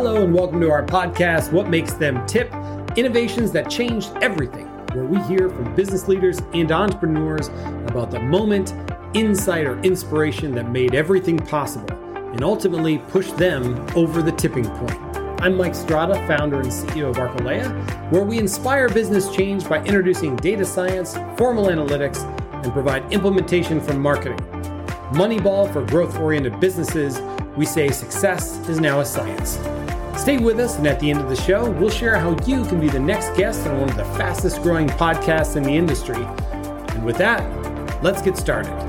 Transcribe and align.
Hello, 0.00 0.22
and 0.22 0.32
welcome 0.32 0.60
to 0.60 0.70
our 0.70 0.86
podcast, 0.86 1.50
What 1.50 1.68
Makes 1.68 1.94
Them 1.94 2.24
Tip 2.24 2.54
Innovations 2.96 3.50
That 3.50 3.68
Changed 3.68 4.12
Everything, 4.22 4.68
where 4.92 5.04
we 5.04 5.20
hear 5.22 5.50
from 5.50 5.74
business 5.74 6.06
leaders 6.06 6.38
and 6.54 6.70
entrepreneurs 6.70 7.48
about 7.88 8.12
the 8.12 8.20
moment, 8.20 8.74
insight, 9.14 9.66
or 9.66 9.76
inspiration 9.80 10.52
that 10.52 10.70
made 10.70 10.94
everything 10.94 11.36
possible 11.36 11.90
and 12.14 12.44
ultimately 12.44 12.98
pushed 13.08 13.36
them 13.38 13.74
over 13.96 14.22
the 14.22 14.30
tipping 14.30 14.66
point. 14.76 15.00
I'm 15.42 15.56
Mike 15.56 15.74
Strada, 15.74 16.14
founder 16.28 16.60
and 16.60 16.70
CEO 16.70 17.10
of 17.10 17.16
Arcalea, 17.16 17.68
where 18.12 18.22
we 18.22 18.38
inspire 18.38 18.88
business 18.88 19.34
change 19.34 19.68
by 19.68 19.82
introducing 19.82 20.36
data 20.36 20.64
science, 20.64 21.14
formal 21.36 21.66
analytics, 21.66 22.22
and 22.62 22.72
provide 22.72 23.12
implementation 23.12 23.80
from 23.80 23.98
marketing. 23.98 24.38
Moneyball 25.10 25.72
for 25.72 25.84
growth 25.84 26.16
oriented 26.20 26.60
businesses, 26.60 27.20
we 27.56 27.66
say 27.66 27.88
success 27.88 28.58
is 28.68 28.78
now 28.78 29.00
a 29.00 29.04
science. 29.04 29.58
Stay 30.18 30.36
with 30.36 30.58
us, 30.58 30.76
and 30.76 30.86
at 30.86 30.98
the 30.98 31.10
end 31.10 31.20
of 31.20 31.28
the 31.28 31.36
show, 31.36 31.70
we'll 31.70 31.88
share 31.88 32.16
how 32.16 32.32
you 32.44 32.64
can 32.64 32.80
be 32.80 32.88
the 32.88 32.98
next 32.98 33.34
guest 33.36 33.66
on 33.68 33.80
one 33.80 33.88
of 33.88 33.96
the 33.96 34.04
fastest 34.04 34.60
growing 34.62 34.88
podcasts 34.88 35.56
in 35.56 35.62
the 35.62 35.70
industry. 35.70 36.22
And 36.94 37.04
with 37.04 37.16
that, 37.18 38.02
let's 38.02 38.20
get 38.20 38.36
started. 38.36 38.87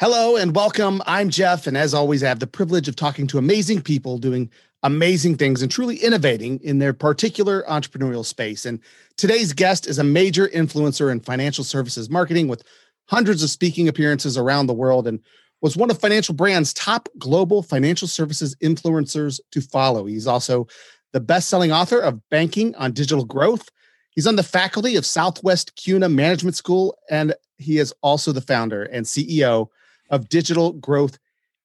Hello 0.00 0.36
and 0.36 0.54
welcome. 0.54 1.02
I'm 1.06 1.28
Jeff, 1.28 1.66
and 1.66 1.76
as 1.76 1.92
always, 1.92 2.22
I 2.22 2.28
have 2.28 2.38
the 2.38 2.46
privilege 2.46 2.86
of 2.86 2.94
talking 2.94 3.26
to 3.26 3.38
amazing 3.38 3.82
people 3.82 4.16
doing 4.16 4.48
amazing 4.84 5.36
things 5.36 5.60
and 5.60 5.68
truly 5.68 5.96
innovating 5.96 6.60
in 6.60 6.78
their 6.78 6.92
particular 6.92 7.64
entrepreneurial 7.68 8.24
space. 8.24 8.64
And 8.64 8.78
today's 9.16 9.52
guest 9.52 9.88
is 9.88 9.98
a 9.98 10.04
major 10.04 10.46
influencer 10.54 11.10
in 11.10 11.18
financial 11.18 11.64
services 11.64 12.08
marketing 12.08 12.46
with 12.46 12.62
hundreds 13.06 13.42
of 13.42 13.50
speaking 13.50 13.88
appearances 13.88 14.38
around 14.38 14.68
the 14.68 14.72
world 14.72 15.08
and 15.08 15.18
was 15.62 15.76
one 15.76 15.90
of 15.90 16.00
Financial 16.00 16.32
Brand's 16.32 16.72
top 16.72 17.08
global 17.18 17.64
financial 17.64 18.06
services 18.06 18.54
influencers 18.62 19.40
to 19.50 19.60
follow. 19.60 20.06
He's 20.06 20.28
also 20.28 20.68
the 21.12 21.18
best-selling 21.18 21.72
author 21.72 21.98
of 21.98 22.20
Banking 22.28 22.72
on 22.76 22.92
Digital 22.92 23.24
Growth. 23.24 23.68
He's 24.12 24.28
on 24.28 24.36
the 24.36 24.44
faculty 24.44 24.94
of 24.94 25.04
Southwest 25.04 25.74
CUNA 25.74 26.08
Management 26.08 26.54
School, 26.54 26.96
and 27.10 27.34
he 27.56 27.78
is 27.78 27.92
also 28.00 28.30
the 28.30 28.40
founder 28.40 28.84
and 28.84 29.04
CEO 29.04 29.70
of 30.10 30.28
Digital 30.28 30.72
Growth 30.72 31.18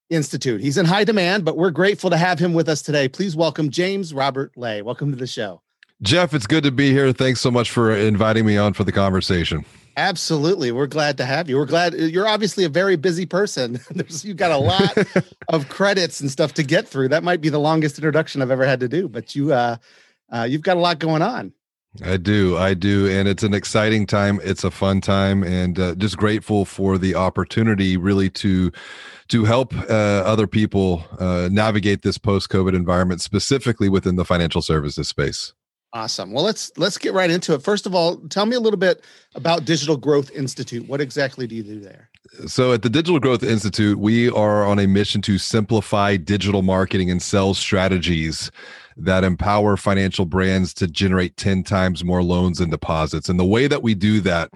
Institute. 0.10 0.62
He's 0.62 0.78
in 0.78 0.86
high 0.86 1.04
demand, 1.04 1.46
but 1.46 1.58
we're 1.58 1.72
grateful 1.72 2.10
to 2.10 2.18
have 2.18 2.40
him 2.40 2.54
with 2.54 2.70
us 2.70 2.82
today. 2.82 3.08
Please 3.08 3.36
welcome 3.36 3.70
James 3.70 4.14
Robert 4.14 4.52
Lay. 4.56 4.82
Welcome 4.82 5.12
to 5.12 5.18
the 5.18 5.28
show. 5.28 5.62
Jeff, 6.02 6.34
it's 6.34 6.48
good 6.48 6.64
to 6.64 6.72
be 6.72 6.92
here. 6.92 7.14
Thanks 7.14 7.40
so 7.40 7.50
much 7.50 7.72
for 7.72 7.96
inviting 7.96 8.46
me 8.46 8.58
on 8.58 8.74
for 8.74 8.84
the 8.84 8.92
conversation. 8.92 9.66
Absolutely. 9.96 10.72
We're 10.72 10.88
glad 10.88 11.18
to 11.18 11.26
have 11.26 11.50
you. 11.50 11.58
We're 11.58 11.66
glad 11.66 11.94
you're 11.94 12.28
obviously 12.28 12.64
a 12.64 12.70
very 12.70 12.96
busy 12.96 13.26
person. 13.26 13.80
you've 14.22 14.38
got 14.38 14.52
a 14.52 14.58
lot 14.58 14.98
of 15.50 15.70
credits 15.70 16.20
and 16.20 16.32
stuff 16.32 16.54
to 16.56 16.64
get 16.64 16.88
through. 16.88 17.10
That 17.10 17.24
might 17.24 17.42
be 17.42 17.50
the 17.50 17.60
longest 17.60 17.98
introduction 17.98 18.42
I've 18.42 18.52
ever 18.52 18.66
had 18.66 18.80
to 18.82 18.88
do, 18.88 19.08
but 19.08 19.36
you 19.36 19.54
uh, 19.54 19.78
uh 20.32 20.44
you've 20.50 20.64
got 20.64 20.78
a 20.78 20.80
lot 20.80 21.00
going 21.00 21.22
on. 21.22 21.54
I 22.02 22.18
do. 22.18 22.58
I 22.58 22.74
do. 22.74 23.08
And 23.08 23.28
it's 23.28 23.44
an 23.44 23.54
exciting 23.54 24.08
time. 24.08 24.40
It's 24.44 24.64
a 24.64 24.72
fun 24.72 25.00
time 25.00 25.44
and 25.44 25.80
uh, 25.80 25.96
just 25.96 26.18
grateful 26.18 26.66
for 26.66 26.98
the 26.98 27.16
opportunity 27.16 27.98
really 27.98 28.30
to 28.32 28.72
to 29.30 29.46
help 29.46 29.74
uh, 29.74 30.24
other 30.26 30.48
people 30.48 31.06
uh, 31.18 31.50
navigate 31.52 32.02
this 32.02 32.18
post-COVID 32.18 32.76
environment 32.76 33.22
specifically 33.22 33.90
within 33.90 34.16
the 34.16 34.26
financial 34.26 34.62
services 34.62 35.08
space. 35.08 35.54
Awesome. 35.94 36.32
Well, 36.32 36.44
let's 36.44 36.72
let's 36.78 36.98
get 36.98 37.14
right 37.14 37.30
into 37.30 37.54
it. 37.54 37.62
First 37.62 37.86
of 37.86 37.94
all, 37.94 38.18
tell 38.30 38.48
me 38.48 38.56
a 38.56 38.60
little 38.60 38.80
bit 38.80 39.04
about 39.36 39.66
Digital 39.66 39.96
Growth 39.96 40.32
Institute. 40.32 40.88
What 40.88 41.00
exactly 41.00 41.46
do 41.46 41.56
you 41.56 41.62
do 41.62 41.80
there? 41.80 42.10
So, 42.48 42.74
at 42.74 42.82
the 42.82 42.90
Digital 42.90 43.20
Growth 43.20 43.44
Institute, 43.44 44.00
we 44.00 44.28
are 44.32 44.66
on 44.66 44.80
a 44.80 44.88
mission 44.88 45.22
to 45.22 45.38
simplify 45.38 46.18
digital 46.18 46.64
marketing 46.64 47.12
and 47.12 47.22
sales 47.22 47.60
strategies 47.60 48.50
that 48.98 49.24
empower 49.24 49.78
financial 49.78 50.26
brands 50.26 50.74
to 50.76 50.88
generate 50.88 51.38
10 51.38 51.64
times 51.64 52.04
more 52.04 52.24
loans 52.24 52.60
and 52.60 52.72
deposits. 52.72 53.30
And 53.30 53.40
the 53.40 53.46
way 53.46 53.68
that 53.68 53.84
we 53.84 53.94
do 53.94 54.22
that 54.22 54.52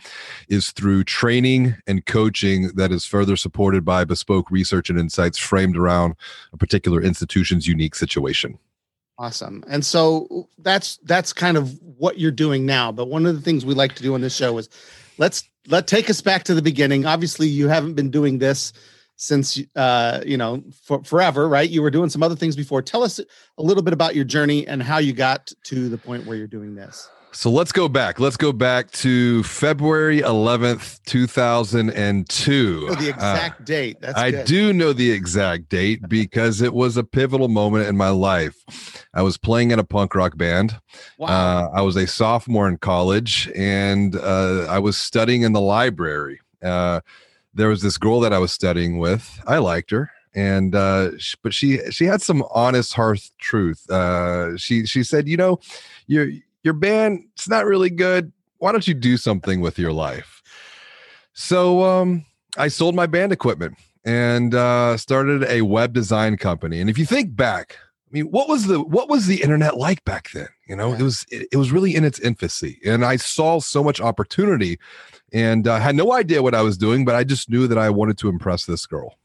is 0.49 0.71
through 0.71 1.03
training 1.03 1.75
and 1.87 2.05
coaching 2.05 2.71
that 2.75 2.91
is 2.91 3.05
further 3.05 3.35
supported 3.35 3.83
by 3.83 4.05
bespoke 4.05 4.49
research 4.51 4.89
and 4.89 4.99
insights 4.99 5.37
framed 5.37 5.77
around 5.77 6.15
a 6.53 6.57
particular 6.57 7.01
institution's 7.01 7.67
unique 7.67 7.95
situation. 7.95 8.57
Awesome. 9.19 9.63
And 9.67 9.83
so 9.83 10.47
that's 10.59 10.97
that's 10.97 11.33
kind 11.33 11.57
of 11.57 11.79
what 11.81 12.19
you're 12.19 12.29
doing 12.29 12.67
now. 12.67 12.91
But 12.91 13.07
one 13.07 13.25
of 13.25 13.35
the 13.35 13.41
things 13.41 13.65
we 13.65 13.73
like 13.73 13.95
to 13.95 14.03
do 14.03 14.13
on 14.13 14.21
this 14.21 14.35
show 14.35 14.57
is 14.59 14.69
let's 15.17 15.43
let 15.67 15.87
take 15.87 16.09
us 16.09 16.21
back 16.21 16.43
to 16.43 16.53
the 16.53 16.61
beginning. 16.61 17.05
Obviously, 17.05 17.47
you 17.47 17.67
haven't 17.67 17.95
been 17.95 18.11
doing 18.11 18.37
this 18.37 18.73
since 19.17 19.59
uh, 19.75 20.21
you 20.25 20.37
know 20.37 20.63
for, 20.83 21.03
forever, 21.03 21.49
right? 21.49 21.69
You 21.69 21.81
were 21.81 21.91
doing 21.91 22.09
some 22.09 22.23
other 22.23 22.35
things 22.35 22.55
before. 22.55 22.81
Tell 22.81 23.03
us 23.03 23.19
a 23.19 23.63
little 23.63 23.83
bit 23.83 23.93
about 23.93 24.15
your 24.15 24.25
journey 24.25 24.65
and 24.65 24.81
how 24.81 24.99
you 24.99 25.11
got 25.11 25.51
to 25.65 25.89
the 25.89 25.97
point 25.97 26.25
where 26.25 26.37
you're 26.37 26.47
doing 26.47 26.75
this. 26.75 27.09
So 27.33 27.51
let's 27.51 27.71
go 27.71 27.87
back. 27.87 28.19
Let's 28.19 28.37
go 28.37 28.51
back 28.51 28.89
to 28.91 29.43
February 29.43 30.21
11th, 30.21 31.03
2002. 31.05 32.87
Oh, 32.89 32.95
the 32.95 33.05
uh, 33.05 33.09
exact 33.09 33.61
uh, 33.61 33.63
date. 33.63 33.97
That's 34.01 34.17
I 34.17 34.31
good. 34.31 34.47
do 34.47 34.73
know 34.73 34.91
the 34.93 35.11
exact 35.11 35.69
date 35.69 36.07
because 36.07 36.61
it 36.61 36.73
was 36.73 36.97
a 36.97 37.03
pivotal 37.03 37.47
moment 37.47 37.87
in 37.87 37.95
my 37.95 38.09
life. 38.09 39.05
I 39.13 39.21
was 39.21 39.37
playing 39.37 39.69
in 39.69 39.77
a 39.77 39.83
punk 39.83 40.15
rock 40.15 40.35
band. 40.37 40.79
Wow. 41.19 41.27
Uh, 41.27 41.69
I 41.75 41.81
was 41.81 41.95
a 41.95 42.07
sophomore 42.07 42.67
in 42.67 42.77
college 42.77 43.51
and 43.55 44.15
uh, 44.15 44.65
I 44.67 44.79
was 44.79 44.97
studying 44.97 45.43
in 45.43 45.53
the 45.53 45.61
library. 45.61 46.39
There 47.57 47.69
was 47.69 47.81
this 47.81 47.97
girl 47.97 48.19
that 48.19 48.33
I 48.33 48.37
was 48.37 48.51
studying 48.51 48.99
with. 48.99 49.41
I 49.47 49.57
liked 49.57 49.89
her, 49.89 50.11
and 50.35 50.75
uh, 50.75 51.11
but 51.41 51.53
she 51.53 51.79
she 51.89 52.05
had 52.05 52.21
some 52.21 52.43
honest, 52.51 52.93
hearth 52.93 53.31
truth. 53.39 53.89
Uh, 53.89 54.55
she 54.57 54.85
she 54.85 55.03
said, 55.03 55.27
you 55.27 55.37
know, 55.37 55.59
your 56.05 56.29
your 56.61 56.73
band 56.73 57.25
it's 57.33 57.49
not 57.49 57.65
really 57.65 57.89
good. 57.89 58.31
Why 58.59 58.71
don't 58.71 58.87
you 58.87 58.93
do 58.93 59.17
something 59.17 59.59
with 59.59 59.79
your 59.79 59.91
life? 59.91 60.41
So 61.33 61.83
um, 61.83 62.25
I 62.57 62.67
sold 62.67 62.95
my 62.95 63.07
band 63.07 63.31
equipment 63.31 63.77
and 64.05 64.53
uh, 64.53 64.97
started 64.97 65.43
a 65.43 65.63
web 65.63 65.93
design 65.93 66.37
company. 66.37 66.79
And 66.79 66.89
if 66.89 66.97
you 66.97 67.05
think 67.05 67.35
back, 67.35 67.77
I 67.79 68.09
mean, 68.11 68.25
what 68.25 68.47
was 68.47 68.67
the 68.67 68.81
what 68.81 69.09
was 69.09 69.25
the 69.25 69.41
internet 69.41 69.77
like 69.77 70.05
back 70.05 70.29
then? 70.31 70.47
You 70.67 70.75
know, 70.75 70.89
yeah. 70.89 70.99
it 70.99 71.01
was 71.01 71.25
it, 71.29 71.47
it 71.53 71.57
was 71.57 71.71
really 71.71 71.95
in 71.95 72.03
its 72.03 72.19
infancy, 72.19 72.79
and 72.85 73.05
I 73.05 73.15
saw 73.15 73.59
so 73.59 73.83
much 73.83 74.01
opportunity 74.01 74.79
and 75.33 75.67
uh, 75.67 75.79
had 75.79 75.95
no 75.95 76.13
idea 76.13 76.41
what 76.41 76.55
I 76.55 76.61
was 76.61 76.77
doing, 76.77 77.05
but 77.05 77.15
I 77.15 77.23
just 77.23 77.49
knew 77.49 77.67
that 77.67 77.77
I 77.77 77.89
wanted 77.89 78.17
to 78.19 78.29
impress 78.29 78.65
this 78.65 78.85
girl. 78.85 79.17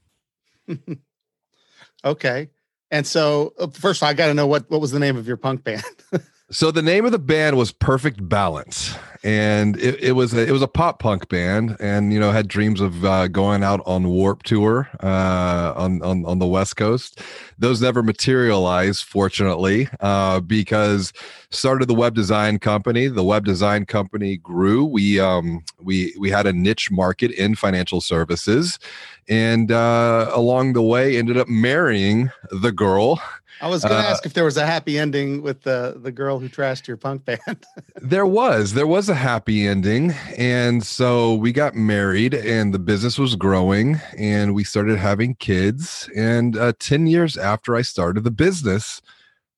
okay. 2.05 2.51
And 2.91 3.07
so, 3.07 3.55
uh, 3.59 3.69
first 3.69 4.03
of 4.03 4.07
all, 4.07 4.11
I 4.11 4.15
got 4.15 4.27
to 4.27 4.35
know 4.35 4.47
what 4.47 4.71
what 4.71 4.81
was 4.81 4.91
the 4.91 4.99
name 4.99 5.17
of 5.17 5.27
your 5.27 5.37
punk 5.37 5.65
band? 5.65 5.85
so 6.51 6.71
the 6.71 6.83
name 6.83 7.05
of 7.05 7.13
the 7.13 7.19
band 7.19 7.57
was 7.57 7.73
Perfect 7.73 8.29
Balance, 8.29 8.95
and 9.25 9.77
it, 9.77 10.03
it 10.03 10.13
was 10.13 10.35
a, 10.35 10.47
it 10.47 10.51
was 10.51 10.63
a 10.63 10.69
pop 10.69 10.99
punk 10.99 11.29
band, 11.29 11.77
and 11.79 12.13
you 12.13 12.19
know 12.19 12.33
had 12.33 12.49
dreams 12.49 12.81
of 12.81 13.05
uh, 13.05 13.29
going 13.29 13.63
out 13.63 13.81
on 13.87 14.09
Warp 14.09 14.43
Tour 14.43 14.89
uh, 15.03 15.73
on, 15.77 16.03
on 16.03 16.25
on 16.25 16.39
the 16.39 16.47
West 16.47 16.77
Coast. 16.77 17.21
Those 17.59 17.81
never 17.81 18.03
materialized, 18.03 19.05
fortunately, 19.05 19.89
uh, 20.01 20.41
because 20.41 21.13
started 21.51 21.87
the 21.87 21.95
web 21.95 22.15
design 22.15 22.59
company. 22.59 23.07
The 23.07 23.23
web 23.23 23.45
design 23.45 23.87
company 23.87 24.39
grew. 24.39 24.85
We 24.85 25.21
um 25.21 25.65
we 25.81 26.15
we 26.19 26.31
had 26.31 26.47
a 26.47 26.53
niche 26.53 26.91
market 26.91 27.31
in 27.31 27.55
financial 27.55 28.01
services, 28.01 28.81
and 29.29 29.71
uh, 29.71 30.31
along 30.35 30.73
the 30.73 30.83
way 30.83 31.17
ended 31.17 31.37
up 31.37 31.49
marrying 31.49 32.31
the 32.51 32.73
girl 32.73 33.21
I 33.63 33.69
was 33.69 33.85
going 33.85 33.95
to 33.95 34.09
uh, 34.09 34.11
ask 34.11 34.27
if 34.27 34.35
there 34.35 34.45
was 34.45 34.57
a 34.57 34.67
happy 34.67 34.99
ending 34.99 35.41
with 35.41 35.63
the 35.63 35.97
the 35.97 36.11
girl 36.11 36.41
who 36.41 36.49
trashed 36.49 36.89
your 36.89 36.97
punk 36.97 37.25
band. 37.25 37.65
there 38.03 38.27
was, 38.27 38.75
there 38.75 38.89
was 38.89 39.09
a 39.09 39.12
happy 39.15 39.67
ending, 39.67 40.13
and 40.37 40.85
so 40.85 41.35
we 41.35 41.53
got 41.53 41.75
married, 41.75 42.35
and 42.35 42.73
the 42.73 42.79
business 42.79 43.19
was 43.19 43.37
growing, 43.37 44.01
and 44.17 44.55
we 44.55 44.65
started 44.65 44.99
having 44.99 45.35
kids. 45.37 46.09
And 46.17 46.57
uh, 46.57 46.73
ten 46.79 47.07
years 47.07 47.37
after 47.37 47.75
I 47.77 47.83
started 47.83 48.25
the 48.25 48.31
business, 48.31 49.03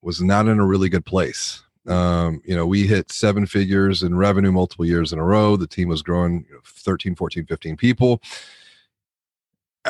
was 0.01 0.21
not 0.21 0.47
in 0.47 0.59
a 0.59 0.65
really 0.65 0.89
good 0.89 1.05
place. 1.05 1.63
Um, 1.87 2.41
you 2.45 2.55
know, 2.55 2.65
we 2.65 2.87
hit 2.87 3.11
seven 3.11 3.45
figures 3.45 4.03
in 4.03 4.15
revenue 4.15 4.51
multiple 4.51 4.85
years 4.85 5.13
in 5.13 5.19
a 5.19 5.23
row. 5.23 5.55
The 5.55 5.67
team 5.67 5.87
was 5.87 6.01
growing 6.01 6.45
13, 6.63 7.15
14, 7.15 7.45
15 7.45 7.77
people 7.77 8.21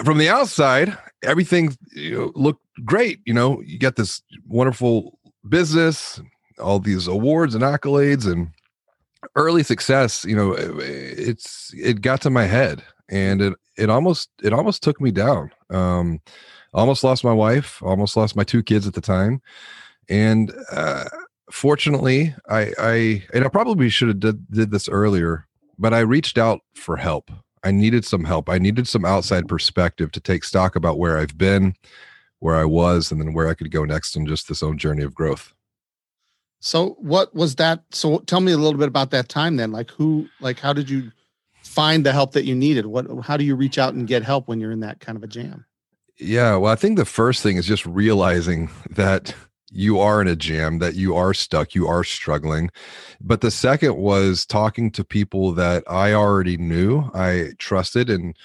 from 0.04 0.18
the 0.18 0.30
outside, 0.30 0.98
everything 1.24 1.76
you 1.94 2.18
know, 2.18 2.32
looked 2.36 2.64
great. 2.84 3.20
You 3.26 3.34
know, 3.34 3.62
you 3.62 3.80
got 3.80 3.96
this 3.96 4.22
wonderful 4.48 5.18
business, 5.48 6.20
all 6.60 6.80
these 6.80 7.08
awards 7.08 7.56
and 7.56 7.64
accolades, 7.64 8.30
and 8.30 8.50
early 9.36 9.64
success. 9.64 10.26
You 10.26 10.36
know, 10.36 10.56
it's 10.58 11.74
it 11.74 12.02
got 12.02 12.22
to 12.22 12.30
my 12.30 12.46
head, 12.46 12.84
and 13.10 13.42
it 13.42 13.54
it 13.78 13.90
almost 13.90 14.30
it 14.44 14.54
almost 14.54 14.84
took 14.84 15.00
me 15.02 15.12
down. 15.12 15.52
Um, 15.70 16.22
almost 16.74 17.04
lost 17.04 17.24
my 17.24 17.34
wife, 17.34 17.82
almost 17.84 18.18
lost 18.18 18.36
my 18.36 18.44
two 18.44 18.64
kids 18.64 18.88
at 18.88 18.94
the 18.94 19.02
time, 19.02 19.42
and 20.10 20.54
uh, 20.72 21.06
fortunately, 21.52 22.36
I 22.50 22.74
I 22.80 23.24
and 23.34 23.46
I 23.46 23.48
probably 23.50 23.90
should 23.90 24.10
have 24.10 24.20
did, 24.20 24.52
did 24.52 24.72
this 24.72 24.90
earlier 24.90 25.48
but 25.78 25.94
I 25.94 26.00
reached 26.00 26.38
out 26.38 26.62
for 26.74 26.98
help. 26.98 27.32
I 27.64 27.72
needed 27.72 28.06
some 28.06 28.24
help. 28.24 28.50
I 28.50 28.58
needed 28.58 28.88
some 28.88 29.06
outside 29.06 29.48
perspective 29.48 30.12
to 30.12 30.20
take 30.20 30.44
stock 30.44 30.76
about 30.76 31.00
where 31.00 31.18
I've 31.18 31.38
been, 31.38 31.76
where 32.40 32.56
I 32.56 32.66
was, 32.66 33.12
and 33.12 33.20
then 33.20 33.34
where 33.34 33.48
I 33.48 33.56
could 33.56 33.72
go 33.72 33.86
next 33.86 34.16
in 34.16 34.28
just 34.28 34.48
this 34.48 34.62
own 34.62 34.78
journey 34.78 35.04
of 35.04 35.16
growth. 35.16 35.54
So 36.60 36.96
what 37.00 37.34
was 37.36 37.56
that? 37.56 37.84
So 37.92 38.20
tell 38.20 38.42
me 38.42 38.52
a 38.52 38.58
little 38.58 38.80
bit 38.80 38.88
about 38.88 39.12
that 39.12 39.30
time 39.30 39.58
then. 39.58 39.72
Like 39.72 39.92
who, 39.92 40.28
like 40.40 40.60
how 40.60 40.74
did 40.74 40.90
you 40.90 41.12
find 41.64 42.06
the 42.06 42.12
help 42.12 42.32
that 42.34 42.46
you 42.46 42.56
needed? 42.56 42.88
What, 42.88 43.08
how 43.24 43.38
do 43.38 43.44
you 43.44 43.56
reach 43.56 43.78
out 43.78 43.94
and 43.94 44.08
get 44.08 44.24
help 44.24 44.48
when 44.48 44.60
you're 44.60 44.72
in 44.72 44.80
that 44.80 45.00
kind 45.00 45.18
of 45.18 45.24
a 45.24 45.28
jam? 45.28 45.66
Yeah, 46.18 46.56
well, 46.56 46.72
I 46.72 46.76
think 46.76 46.98
the 46.98 47.06
first 47.06 47.44
thing 47.44 47.58
is 47.58 47.68
just 47.68 47.86
realizing 47.86 48.70
that 48.90 49.36
you 49.72 50.00
are 50.00 50.22
in 50.22 50.28
a 50.28 50.36
jam, 50.36 50.80
that 50.80 50.96
you 50.96 51.16
are 51.16 51.34
stuck, 51.34 51.76
you 51.76 51.88
are 51.88 52.04
struggling. 52.04 52.70
But 53.20 53.42
the 53.42 53.52
second 53.52 53.98
was 53.98 54.46
talking 54.46 54.90
to 54.92 55.04
people 55.04 55.52
that 55.54 55.84
I 55.90 56.14
already 56.14 56.56
knew, 56.56 57.10
I 57.14 57.50
trusted. 57.58 58.10
And 58.10 58.38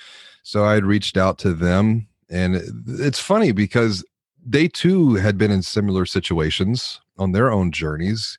so 0.43 0.65
I 0.65 0.75
had 0.75 0.85
reached 0.85 1.17
out 1.17 1.39
to 1.39 1.55
them. 1.55 2.09
And 2.29 2.61
it's 2.87 3.21
funny 3.21 3.53
because 3.53 4.05
they 4.45 4.67
too 4.67 5.15
had 5.15 5.39
been 5.39 5.51
in 5.53 5.63
similar 5.63 6.07
situations 6.07 7.01
on 7.21 7.33
their 7.33 7.51
own 7.53 7.71
journeys. 7.71 8.39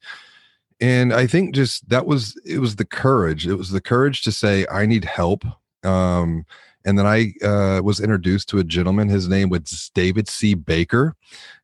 And 0.82 1.14
I 1.14 1.28
think 1.28 1.54
just 1.54 1.88
that 1.90 2.08
was 2.08 2.36
it 2.44 2.60
was 2.60 2.76
the 2.76 2.86
courage. 2.86 3.48
It 3.48 3.56
was 3.56 3.70
the 3.70 3.82
courage 3.82 4.24
to 4.24 4.32
say, 4.32 4.66
I 4.72 4.86
need 4.86 5.06
help. 5.06 5.46
Um, 5.84 6.46
and 6.84 6.98
then 6.98 7.06
I 7.06 7.34
uh, 7.46 7.82
was 7.84 8.00
introduced 8.00 8.50
to 8.50 8.60
a 8.60 8.64
gentleman. 8.64 9.08
His 9.08 9.28
name 9.28 9.50
was 9.50 9.92
David 9.94 10.28
C. 10.28 10.56
Baker, 10.56 11.16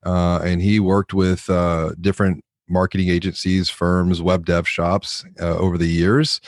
uh, 0.06 0.40
and 0.44 0.62
he 0.62 0.80
worked 0.80 1.14
with 1.14 1.50
uh, 1.50 1.94
different 2.00 2.44
marketing 2.70 3.10
agencies, 3.10 3.70
firms, 3.70 4.22
web 4.22 4.46
dev 4.46 4.68
shops 4.68 5.26
uh, 5.42 5.58
over 5.58 5.78
the 5.78 5.88
years. 5.88 6.40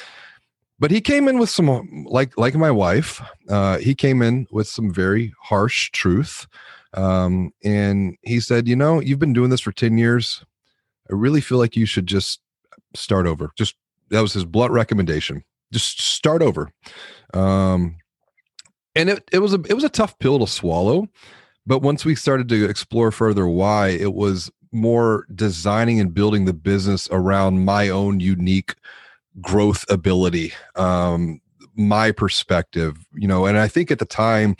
But 0.77 0.91
he 0.91 1.01
came 1.01 1.27
in 1.27 1.39
with 1.39 1.49
some, 1.49 2.05
like 2.07 2.37
like 2.37 2.55
my 2.55 2.71
wife, 2.71 3.21
uh, 3.49 3.79
he 3.79 3.95
came 3.95 4.21
in 4.21 4.47
with 4.51 4.67
some 4.67 4.93
very 4.93 5.33
harsh 5.41 5.89
truth, 5.91 6.47
um, 6.93 7.51
and 7.63 8.15
he 8.21 8.39
said, 8.39 8.67
"You 8.67 8.75
know, 8.75 9.01
you've 9.01 9.19
been 9.19 9.33
doing 9.33 9.49
this 9.49 9.61
for 9.61 9.71
ten 9.71 9.97
years. 9.97 10.45
I 11.11 11.15
really 11.15 11.41
feel 11.41 11.57
like 11.57 11.75
you 11.75 11.85
should 11.85 12.07
just 12.07 12.41
start 12.95 13.27
over. 13.27 13.51
Just 13.57 13.75
that 14.09 14.21
was 14.21 14.33
his 14.33 14.45
blunt 14.45 14.71
recommendation. 14.71 15.43
Just 15.71 16.01
start 16.01 16.41
over." 16.41 16.71
Um, 17.33 17.97
and 18.95 19.09
it, 19.09 19.29
it 19.31 19.39
was 19.39 19.53
a 19.53 19.61
it 19.69 19.73
was 19.73 19.83
a 19.83 19.89
tough 19.89 20.17
pill 20.19 20.39
to 20.39 20.47
swallow 20.47 21.07
but 21.65 21.81
once 21.81 22.05
we 22.05 22.15
started 22.15 22.49
to 22.49 22.65
explore 22.65 23.11
further 23.11 23.47
why 23.47 23.89
it 23.89 24.13
was 24.13 24.51
more 24.71 25.25
designing 25.33 25.99
and 25.99 26.13
building 26.13 26.45
the 26.45 26.53
business 26.53 27.07
around 27.11 27.65
my 27.65 27.89
own 27.89 28.19
unique 28.19 28.75
growth 29.41 29.85
ability 29.89 30.53
um 30.75 31.39
my 31.75 32.11
perspective 32.11 32.97
you 33.13 33.27
know 33.27 33.45
and 33.45 33.57
i 33.57 33.67
think 33.67 33.89
at 33.91 33.99
the 33.99 34.05
time 34.05 34.55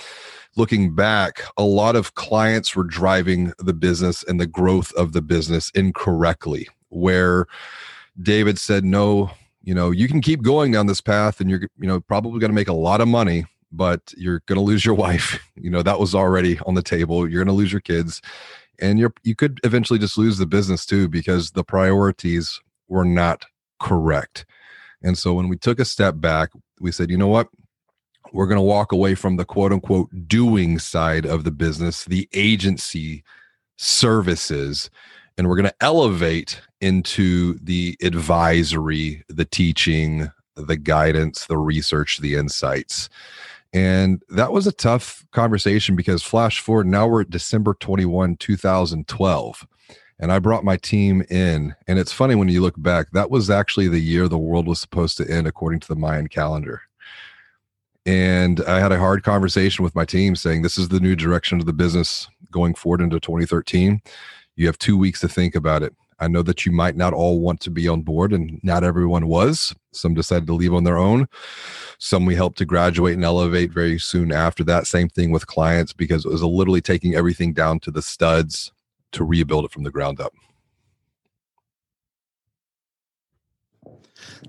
looking 0.55 0.93
back 0.93 1.41
a 1.57 1.63
lot 1.63 1.95
of 1.95 2.15
clients 2.15 2.75
were 2.75 2.83
driving 2.83 3.53
the 3.59 3.73
business 3.73 4.23
and 4.23 4.39
the 4.39 4.47
growth 4.47 4.91
of 4.93 5.13
the 5.13 5.21
business 5.21 5.71
incorrectly 5.75 6.67
where 6.89 7.45
david 8.21 8.57
said 8.57 8.83
no 8.83 9.29
you 9.61 9.73
know 9.73 9.91
you 9.91 10.07
can 10.07 10.21
keep 10.21 10.41
going 10.41 10.71
down 10.71 10.87
this 10.87 11.01
path 11.01 11.39
and 11.39 11.49
you're 11.49 11.61
you 11.79 11.87
know 11.87 11.99
probably 11.99 12.39
going 12.39 12.51
to 12.51 12.55
make 12.55 12.67
a 12.67 12.73
lot 12.73 13.01
of 13.01 13.07
money 13.07 13.45
but 13.71 14.13
you're 14.17 14.41
going 14.47 14.57
to 14.57 14.63
lose 14.63 14.83
your 14.83 14.95
wife. 15.05 15.39
You 15.55 15.69
know, 15.69 15.83
that 15.83 15.99
was 15.99 16.15
already 16.15 16.59
on 16.65 16.73
the 16.73 16.81
table. 16.81 17.29
You're 17.29 17.43
going 17.43 17.53
to 17.55 17.59
lose 17.59 17.71
your 17.71 17.81
kids 17.81 18.21
and 18.81 18.99
you're 18.99 19.13
you 19.23 19.35
could 19.35 19.59
eventually 19.63 19.99
just 19.99 20.17
lose 20.17 20.37
the 20.37 20.45
business 20.45 20.85
too 20.85 21.07
because 21.07 21.51
the 21.51 21.63
priorities 21.63 22.59
were 22.87 23.05
not 23.05 23.45
correct. 23.79 24.45
And 25.01 25.17
so 25.17 25.33
when 25.33 25.47
we 25.47 25.57
took 25.57 25.79
a 25.79 25.85
step 25.85 26.15
back, 26.17 26.49
we 26.79 26.91
said, 26.91 27.09
"You 27.09 27.17
know 27.17 27.27
what? 27.27 27.47
We're 28.33 28.47
going 28.47 28.57
to 28.57 28.61
walk 28.61 28.91
away 28.91 29.15
from 29.15 29.37
the 29.37 29.45
quote 29.45 29.71
unquote 29.71 30.09
doing 30.27 30.79
side 30.79 31.25
of 31.25 31.43
the 31.43 31.51
business, 31.51 32.05
the 32.05 32.29
agency 32.33 33.23
services, 33.77 34.89
and 35.37 35.47
we're 35.47 35.55
going 35.55 35.69
to 35.69 35.75
elevate 35.83 36.61
into 36.81 37.57
the 37.59 37.97
advisory, 38.01 39.23
the 39.29 39.45
teaching, 39.45 40.31
the 40.55 40.77
guidance, 40.77 41.45
the 41.45 41.57
research, 41.57 42.17
the 42.17 42.35
insights. 42.35 43.09
And 43.71 44.23
that 44.29 44.51
was 44.51 44.67
a 44.67 44.71
tough 44.71 45.25
conversation 45.31 45.95
because 45.95 46.23
flash 46.23 46.59
forward, 46.59 46.87
now 46.87 47.07
we're 47.07 47.21
at 47.21 47.29
December 47.29 47.75
21, 47.75 48.37
2012. 48.37 49.67
And 50.21 50.31
I 50.31 50.39
brought 50.39 50.65
my 50.65 50.75
team 50.75 51.23
in. 51.29 51.75
And 51.87 51.97
it's 51.97 52.11
funny 52.11 52.35
when 52.35 52.49
you 52.49 52.61
look 52.61 52.75
back, 52.81 53.11
that 53.13 53.29
was 53.31 53.49
actually 53.49 53.87
the 53.87 53.99
year 53.99 54.27
the 54.27 54.37
world 54.37 54.67
was 54.67 54.81
supposed 54.81 55.17
to 55.17 55.29
end 55.29 55.47
according 55.47 55.79
to 55.81 55.87
the 55.87 55.95
Mayan 55.95 56.27
calendar. 56.27 56.81
And 58.05 58.61
I 58.61 58.79
had 58.79 58.91
a 58.91 58.99
hard 58.99 59.23
conversation 59.23 59.83
with 59.83 59.95
my 59.95 60.05
team 60.05 60.35
saying, 60.35 60.61
This 60.61 60.77
is 60.77 60.89
the 60.89 60.99
new 60.99 61.15
direction 61.15 61.59
of 61.59 61.65
the 61.65 61.73
business 61.73 62.27
going 62.51 62.73
forward 62.73 63.01
into 63.01 63.19
2013. 63.19 64.01
You 64.55 64.65
have 64.67 64.77
two 64.77 64.97
weeks 64.97 65.19
to 65.21 65.27
think 65.27 65.55
about 65.55 65.83
it. 65.83 65.93
I 66.19 66.27
know 66.27 66.41
that 66.41 66.65
you 66.65 66.71
might 66.71 66.97
not 66.97 67.13
all 67.13 67.39
want 67.39 67.61
to 67.61 67.71
be 67.71 67.87
on 67.87 68.01
board, 68.01 68.33
and 68.33 68.59
not 68.61 68.83
everyone 68.83 69.27
was. 69.27 69.73
Some 69.93 70.13
decided 70.13 70.47
to 70.47 70.53
leave 70.53 70.73
on 70.73 70.83
their 70.83 70.97
own. 70.97 71.27
Some 71.97 72.25
we 72.25 72.35
helped 72.35 72.57
to 72.57 72.65
graduate 72.65 73.15
and 73.15 73.23
elevate 73.23 73.71
very 73.71 73.97
soon 73.99 74.33
after 74.33 74.63
that. 74.65 74.85
Same 74.85 75.07
thing 75.07 75.31
with 75.31 75.47
clients 75.47 75.93
because 75.93 76.25
it 76.25 76.31
was 76.31 76.43
literally 76.43 76.81
taking 76.81 77.15
everything 77.15 77.53
down 77.53 77.79
to 77.81 77.91
the 77.91 78.01
studs 78.01 78.73
to 79.13 79.23
rebuild 79.23 79.65
it 79.65 79.71
from 79.71 79.83
the 79.83 79.91
ground 79.91 80.19
up. 80.19 80.33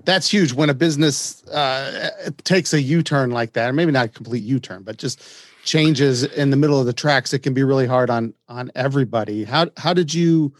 That's 0.05 0.29
huge 0.29 0.53
when 0.53 0.69
a 0.69 0.73
business 0.73 1.43
uh, 1.47 2.09
takes 2.43 2.73
a 2.73 2.81
U 2.81 3.03
turn 3.03 3.31
like 3.31 3.53
that, 3.53 3.69
or 3.69 3.73
maybe 3.73 3.91
not 3.91 4.05
a 4.05 4.09
complete 4.09 4.43
U 4.43 4.59
turn, 4.59 4.83
but 4.83 4.97
just 4.97 5.21
changes 5.63 6.23
in 6.23 6.49
the 6.49 6.57
middle 6.57 6.79
of 6.79 6.85
the 6.85 6.93
tracks. 6.93 7.33
It 7.33 7.39
can 7.39 7.53
be 7.53 7.63
really 7.63 7.87
hard 7.87 8.09
on 8.09 8.33
on 8.47 8.71
everybody. 8.75 9.43
How 9.43 9.67
how 9.77 9.93
did 9.93 10.13
you? 10.13 10.53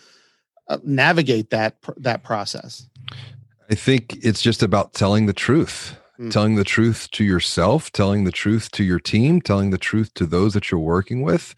Uh, 0.67 0.77
navigate 0.85 1.49
that 1.49 1.75
that 1.97 2.23
process? 2.23 2.87
I 3.69 3.75
think 3.75 4.17
it's 4.23 4.41
just 4.41 4.63
about 4.63 4.93
telling 4.93 5.25
the 5.25 5.33
truth. 5.33 5.97
Mm. 6.17 6.31
Telling 6.31 6.55
the 6.55 6.63
truth 6.63 7.09
to 7.11 7.25
yourself, 7.25 7.91
telling 7.91 8.23
the 8.23 8.31
truth 8.31 8.71
to 8.71 8.83
your 8.83 8.99
team, 8.99 9.41
telling 9.41 9.71
the 9.71 9.77
truth 9.77 10.13
to 10.13 10.25
those 10.25 10.53
that 10.53 10.71
you're 10.71 10.79
working 10.79 11.23
with, 11.23 11.55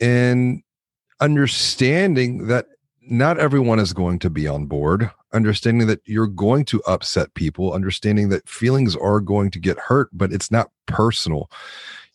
and 0.00 0.62
understanding 1.20 2.48
that 2.48 2.66
not 3.02 3.38
everyone 3.38 3.78
is 3.78 3.92
going 3.92 4.18
to 4.20 4.30
be 4.30 4.48
on 4.48 4.66
board, 4.66 5.12
understanding 5.34 5.86
that 5.88 6.00
you're 6.06 6.26
going 6.26 6.64
to 6.66 6.82
upset 6.86 7.34
people, 7.34 7.72
understanding 7.72 8.28
that 8.30 8.48
feelings 8.48 8.96
are 8.96 9.20
going 9.20 9.50
to 9.50 9.58
get 9.58 9.78
hurt, 9.78 10.08
but 10.12 10.32
it's 10.32 10.50
not 10.50 10.70
personal. 10.86 11.50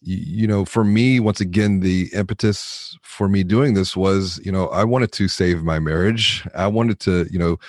You 0.02 0.48
know 0.48 0.64
for 0.64 0.86
me 0.86 1.20
once 1.20 1.42
again 1.42 1.82
the 1.82 2.10
impetus 2.14 2.98
for 3.02 3.28
me 3.28 3.44
doing 3.44 3.74
this 3.74 3.98
was 3.98 4.40
you 4.46 4.52
know 4.52 4.68
i 4.70 4.86
wanted 4.86 5.12
to 5.12 5.28
save 5.28 5.62
my 5.62 5.78
marriage. 5.78 6.48
I 6.56 6.68
wanted 6.68 7.02
to 7.02 7.28
you 7.30 7.38
know 7.38 7.60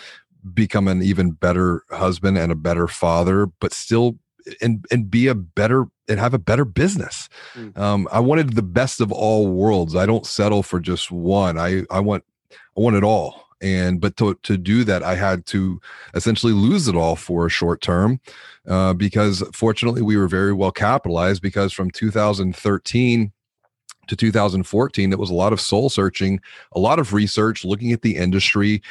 become 0.54 0.86
an 0.86 1.02
even 1.02 1.32
better 1.32 1.82
husband 1.90 2.38
and 2.38 2.52
a 2.52 2.54
better 2.54 2.86
father 2.86 3.46
but 3.58 3.72
still 3.72 4.16
and 4.62 4.84
and 4.92 5.10
be 5.10 5.26
a 5.26 5.34
better 5.34 5.86
and 6.08 6.20
have 6.20 6.32
a 6.32 6.38
better 6.38 6.64
business. 6.64 7.28
Mm. 7.56 7.76
um 7.76 8.08
i 8.12 8.20
wanted 8.20 8.54
the 8.54 8.62
best 8.62 9.00
of 9.00 9.10
all 9.10 9.48
worlds. 9.48 9.96
I 9.96 10.06
don't 10.06 10.24
settle 10.24 10.62
for 10.62 10.78
just 10.78 11.10
one. 11.10 11.58
I 11.58 11.82
i 11.90 11.98
want 11.98 12.22
i 12.52 12.80
want 12.80 12.94
it 12.94 13.02
all 13.02 13.49
and 13.60 14.00
but 14.00 14.16
to 14.16 14.34
to 14.42 14.56
do 14.56 14.84
that 14.84 15.02
i 15.02 15.14
had 15.14 15.44
to 15.46 15.80
essentially 16.14 16.52
lose 16.52 16.88
it 16.88 16.96
all 16.96 17.16
for 17.16 17.46
a 17.46 17.50
short 17.50 17.80
term 17.80 18.20
uh, 18.68 18.92
because 18.92 19.42
fortunately 19.52 20.02
we 20.02 20.16
were 20.16 20.28
very 20.28 20.52
well 20.52 20.72
capitalized 20.72 21.42
because 21.42 21.72
from 21.72 21.90
2013 21.90 23.32
to 24.06 24.16
2014 24.16 25.12
it 25.12 25.18
was 25.18 25.30
a 25.30 25.34
lot 25.34 25.52
of 25.52 25.60
soul 25.60 25.88
searching 25.88 26.40
a 26.72 26.78
lot 26.78 26.98
of 26.98 27.12
research 27.12 27.64
looking 27.64 27.92
at 27.92 28.02
the 28.02 28.16
industry 28.16 28.82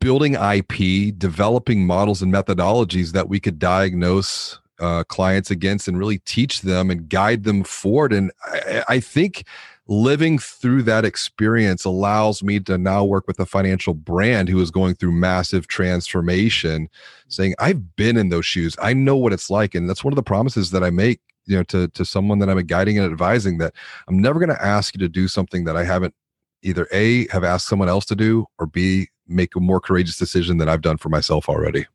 building 0.00 0.34
ip 0.34 1.18
developing 1.18 1.86
models 1.86 2.22
and 2.22 2.32
methodologies 2.32 3.12
that 3.12 3.28
we 3.28 3.38
could 3.38 3.58
diagnose 3.58 4.58
uh, 4.80 5.04
clients 5.04 5.50
against 5.50 5.86
and 5.86 5.98
really 5.98 6.18
teach 6.18 6.62
them 6.62 6.90
and 6.90 7.08
guide 7.08 7.44
them 7.44 7.62
forward. 7.62 8.12
And 8.12 8.32
I, 8.44 8.84
I 8.88 9.00
think 9.00 9.44
living 9.90 10.38
through 10.38 10.84
that 10.84 11.04
experience 11.04 11.84
allows 11.84 12.44
me 12.44 12.60
to 12.60 12.78
now 12.78 13.04
work 13.04 13.26
with 13.26 13.40
a 13.40 13.44
financial 13.44 13.92
brand 13.92 14.48
who 14.48 14.60
is 14.60 14.70
going 14.70 14.94
through 14.94 15.10
massive 15.10 15.66
transformation 15.66 16.84
mm-hmm. 16.84 17.28
saying 17.28 17.54
i've 17.58 17.96
been 17.96 18.16
in 18.16 18.28
those 18.28 18.46
shoes. 18.46 18.76
I 18.80 18.94
know 18.94 19.16
what 19.16 19.32
it's 19.32 19.50
like. 19.50 19.74
And 19.74 19.90
that's 19.90 20.04
one 20.04 20.12
of 20.12 20.16
the 20.16 20.22
promises 20.22 20.70
that 20.70 20.84
i 20.84 20.90
make 20.90 21.20
you 21.46 21.56
know 21.56 21.64
to 21.64 21.88
to 21.88 22.04
someone 22.04 22.38
that 22.38 22.48
i'm 22.48 22.64
guiding 22.66 22.98
and 22.98 23.10
advising 23.10 23.58
that 23.58 23.74
i'm 24.06 24.18
never 24.18 24.38
going 24.38 24.54
to 24.54 24.64
ask 24.64 24.94
you 24.94 25.00
to 25.00 25.08
do 25.08 25.26
something 25.26 25.64
that 25.64 25.76
i 25.76 25.82
haven't 25.82 26.14
either 26.62 26.86
a 26.92 27.26
have 27.28 27.42
asked 27.42 27.66
someone 27.66 27.88
else 27.88 28.04
to 28.04 28.14
do 28.14 28.46
or 28.58 28.66
b 28.66 29.08
make 29.26 29.56
a 29.56 29.60
more 29.60 29.80
courageous 29.80 30.16
decision 30.16 30.58
than 30.58 30.68
i've 30.68 30.82
done 30.82 30.98
for 30.98 31.08
myself 31.08 31.48
already. 31.48 31.86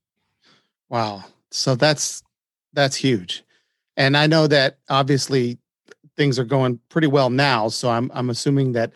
Wow. 0.89 1.23
So 1.51 1.75
that's 1.75 2.23
that's 2.73 2.97
huge. 2.97 3.45
And 3.95 4.17
i 4.17 4.27
know 4.27 4.47
that 4.47 4.79
obviously 4.89 5.59
things 6.17 6.39
are 6.39 6.45
going 6.45 6.79
pretty 6.89 7.07
well 7.07 7.29
now. 7.29 7.67
So 7.67 7.89
I'm 7.89 8.11
I'm 8.13 8.29
assuming 8.29 8.73
that 8.73 8.91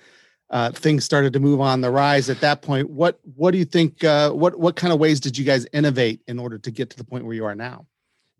uh, 0.49 0.71
things 0.71 1.03
started 1.03 1.33
to 1.33 1.39
move 1.39 1.61
on 1.61 1.81
the 1.81 1.91
rise 1.91 2.29
at 2.29 2.41
that 2.41 2.61
point. 2.61 2.89
What 2.89 3.19
what 3.35 3.51
do 3.51 3.57
you 3.57 3.65
think? 3.65 4.03
Uh, 4.03 4.31
what 4.31 4.59
what 4.59 4.75
kind 4.75 4.91
of 4.93 4.99
ways 4.99 5.19
did 5.19 5.37
you 5.37 5.45
guys 5.45 5.65
innovate 5.73 6.21
in 6.27 6.39
order 6.39 6.57
to 6.57 6.71
get 6.71 6.89
to 6.91 6.97
the 6.97 7.03
point 7.03 7.25
where 7.25 7.35
you 7.35 7.45
are 7.45 7.55
now? 7.55 7.85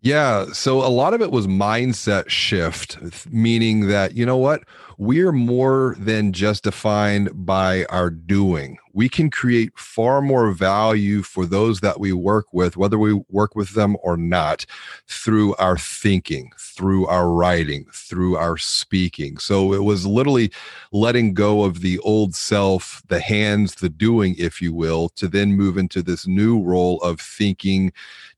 Yeah. 0.02 0.46
So 0.52 0.78
a 0.78 0.88
lot 0.88 1.12
of 1.12 1.20
it 1.20 1.30
was 1.30 1.46
mindset 1.46 2.30
shift, 2.30 2.98
meaning 3.30 3.88
that, 3.88 4.14
you 4.14 4.24
know 4.24 4.38
what? 4.38 4.62
We're 5.00 5.32
more 5.32 5.96
than 5.98 6.34
just 6.34 6.64
defined 6.64 7.30
by 7.32 7.86
our 7.86 8.10
doing. 8.10 8.76
We 8.92 9.08
can 9.08 9.30
create 9.30 9.70
far 9.78 10.20
more 10.20 10.52
value 10.52 11.22
for 11.22 11.46
those 11.46 11.80
that 11.80 11.98
we 11.98 12.12
work 12.12 12.52
with, 12.52 12.76
whether 12.76 12.98
we 12.98 13.14
work 13.30 13.56
with 13.56 13.70
them 13.70 13.96
or 14.02 14.18
not, 14.18 14.66
through 15.08 15.54
our 15.54 15.78
thinking, 15.78 16.52
through 16.58 17.06
our 17.06 17.30
writing, 17.30 17.86
through 17.94 18.36
our 18.36 18.58
speaking. 18.58 19.38
So 19.38 19.72
it 19.72 19.84
was 19.84 20.04
literally 20.04 20.52
letting 20.92 21.32
go 21.32 21.62
of 21.62 21.80
the 21.80 21.98
old 22.00 22.34
self, 22.34 23.02
the 23.08 23.20
hands, 23.20 23.76
the 23.76 23.88
doing, 23.88 24.34
if 24.36 24.60
you 24.60 24.74
will, 24.74 25.08
to 25.10 25.28
then 25.28 25.54
move 25.54 25.78
into 25.78 26.02
this 26.02 26.26
new 26.26 26.60
role 26.60 27.00
of 27.00 27.22
thinking 27.22 27.90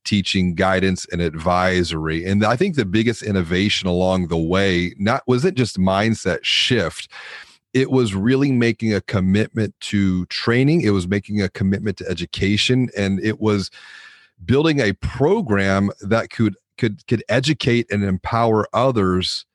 teaching 0.05 0.55
guidance 0.55 1.07
and 1.13 1.21
advisory 1.21 2.25
and 2.25 2.45
i 2.45 2.57
think 2.57 2.75
the 2.75 2.85
biggest 2.85 3.23
innovation 3.23 3.87
along 3.87 4.27
the 4.27 4.37
way 4.37 4.93
not 4.99 5.23
was 5.29 5.45
it 5.45 5.55
just 5.55 5.79
mindset 5.79 6.41
shift 6.53 7.09
it 7.75 7.91
was 7.91 8.15
really 8.15 8.53
making 8.53 8.93
a 8.93 9.01
commitment 9.01 9.75
to 9.81 10.27
training 10.27 10.83
it 10.83 10.91
was 10.91 11.09
making 11.09 11.41
a 11.41 11.49
commitment 11.49 11.97
to 11.97 12.09
education 12.09 12.89
and 12.97 13.19
it 13.25 13.41
was 13.41 13.71
building 14.45 14.81
a 14.81 14.93
program 14.95 15.91
that 16.01 16.31
could 16.31 16.55
could 16.79 17.07
could 17.07 17.23
educate 17.29 17.87
and 17.91 18.05
empower 18.05 18.67
others 18.73 19.47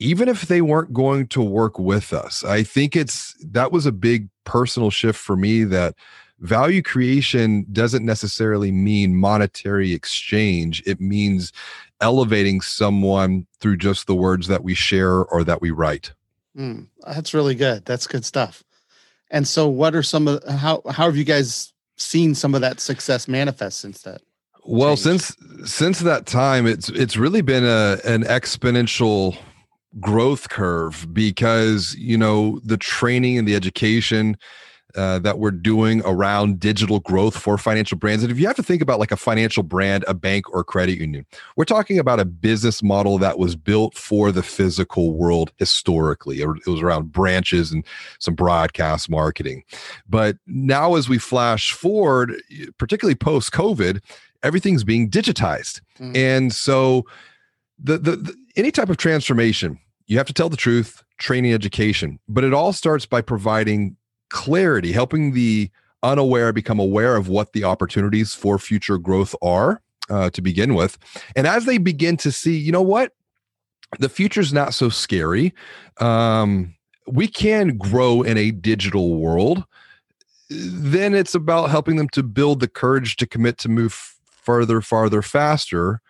even 0.00 0.28
if 0.28 0.42
they 0.42 0.60
weren't 0.60 0.92
going 0.92 1.26
to 1.26 1.42
work 1.42 1.78
with 1.78 2.12
us. 2.12 2.44
I 2.44 2.62
think 2.62 2.94
it's 2.94 3.34
that 3.44 3.72
was 3.72 3.86
a 3.86 3.92
big 3.92 4.28
personal 4.44 4.90
shift 4.90 5.18
for 5.18 5.36
me 5.36 5.64
that 5.64 5.94
value 6.40 6.82
creation 6.82 7.66
doesn't 7.72 8.06
necessarily 8.06 8.70
mean 8.70 9.16
monetary 9.16 9.92
exchange 9.92 10.80
it 10.86 11.00
means 11.00 11.52
elevating 12.00 12.60
someone 12.60 13.44
through 13.58 13.76
just 13.76 14.06
the 14.06 14.14
words 14.14 14.46
that 14.46 14.62
we 14.62 14.72
share 14.72 15.24
or 15.24 15.42
that 15.42 15.60
we 15.60 15.72
write 15.72 16.12
mm, 16.56 16.86
that's 17.06 17.34
really 17.34 17.54
good 17.54 17.84
that's 17.84 18.06
good 18.06 18.24
stuff 18.24 18.62
and 19.30 19.46
so 19.46 19.68
what 19.68 19.94
are 19.94 20.02
some 20.02 20.28
of 20.28 20.42
how 20.44 20.82
how 20.86 21.06
have 21.06 21.16
you 21.16 21.24
guys 21.24 21.72
seen 21.96 22.34
some 22.34 22.54
of 22.54 22.60
that 22.60 22.80
success 22.80 23.28
manifest 23.28 23.80
since 23.80 24.02
that 24.02 24.22
well 24.64 24.96
change? 24.96 25.20
since 25.20 25.36
since 25.72 26.00
that 26.00 26.26
time 26.26 26.66
it's 26.66 26.88
it's 26.90 27.16
really 27.16 27.42
been 27.42 27.64
a 27.64 27.98
an 28.04 28.22
exponential 28.24 29.36
growth 30.00 30.48
curve 30.48 31.06
because 31.12 31.94
you 31.96 32.16
know 32.16 32.60
the 32.64 32.76
training 32.76 33.38
and 33.38 33.48
the 33.48 33.54
education 33.54 34.36
uh, 34.96 35.18
that 35.18 35.38
we're 35.38 35.50
doing 35.50 36.00
around 36.04 36.58
digital 36.58 37.00
growth 37.00 37.36
for 37.36 37.58
financial 37.58 37.98
brands. 37.98 38.22
And 38.22 38.32
if 38.32 38.40
you 38.40 38.46
have 38.46 38.56
to 38.56 38.62
think 38.62 38.80
about 38.80 38.98
like 38.98 39.12
a 39.12 39.16
financial 39.16 39.62
brand, 39.62 40.04
a 40.08 40.14
bank, 40.14 40.50
or 40.52 40.64
credit 40.64 40.98
union, 40.98 41.26
we're 41.56 41.66
talking 41.66 41.98
about 41.98 42.20
a 42.20 42.24
business 42.24 42.82
model 42.82 43.18
that 43.18 43.38
was 43.38 43.54
built 43.54 43.94
for 43.94 44.32
the 44.32 44.42
physical 44.42 45.12
world 45.12 45.52
historically. 45.58 46.40
It 46.40 46.66
was 46.66 46.80
around 46.80 47.12
branches 47.12 47.70
and 47.70 47.84
some 48.18 48.34
broadcast 48.34 49.10
marketing. 49.10 49.62
But 50.08 50.38
now, 50.46 50.94
as 50.94 51.06
we 51.06 51.18
flash 51.18 51.72
forward, 51.72 52.34
particularly 52.78 53.14
post 53.14 53.52
COVID, 53.52 54.00
everything's 54.42 54.84
being 54.84 55.10
digitized. 55.10 55.82
Mm. 55.98 56.16
And 56.16 56.52
so, 56.52 57.04
the, 57.78 57.98
the, 57.98 58.16
the 58.16 58.36
any 58.56 58.70
type 58.70 58.88
of 58.88 58.96
transformation, 58.96 59.78
you 60.06 60.16
have 60.16 60.26
to 60.28 60.32
tell 60.32 60.48
the 60.48 60.56
truth, 60.56 61.04
training, 61.18 61.52
education, 61.52 62.18
but 62.26 62.42
it 62.42 62.54
all 62.54 62.72
starts 62.72 63.04
by 63.04 63.20
providing 63.20 63.97
clarity, 64.30 64.92
helping 64.92 65.32
the 65.32 65.70
unaware 66.02 66.52
become 66.52 66.78
aware 66.78 67.16
of 67.16 67.28
what 67.28 67.52
the 67.52 67.64
opportunities 67.64 68.34
for 68.34 68.58
future 68.58 68.98
growth 68.98 69.34
are 69.42 69.82
uh, 70.10 70.30
to 70.30 70.42
begin 70.42 70.74
with. 70.74 70.98
And 71.36 71.46
as 71.46 71.64
they 71.64 71.78
begin 71.78 72.16
to 72.18 72.32
see, 72.32 72.56
you 72.56 72.72
know 72.72 72.82
what? 72.82 73.12
The 73.98 74.08
future's 74.08 74.52
not 74.52 74.74
so 74.74 74.88
scary. 74.88 75.54
Um, 75.98 76.74
we 77.06 77.26
can 77.26 77.78
grow 77.78 78.22
in 78.22 78.36
a 78.36 78.50
digital 78.50 79.16
world. 79.16 79.64
Then 80.50 81.14
it's 81.14 81.34
about 81.34 81.70
helping 81.70 81.96
them 81.96 82.08
to 82.10 82.22
build 82.22 82.60
the 82.60 82.68
courage 82.68 83.16
to 83.16 83.26
commit 83.26 83.58
to 83.58 83.68
move 83.68 83.92
further, 84.24 84.80
farther, 84.80 85.22
faster. 85.22 86.00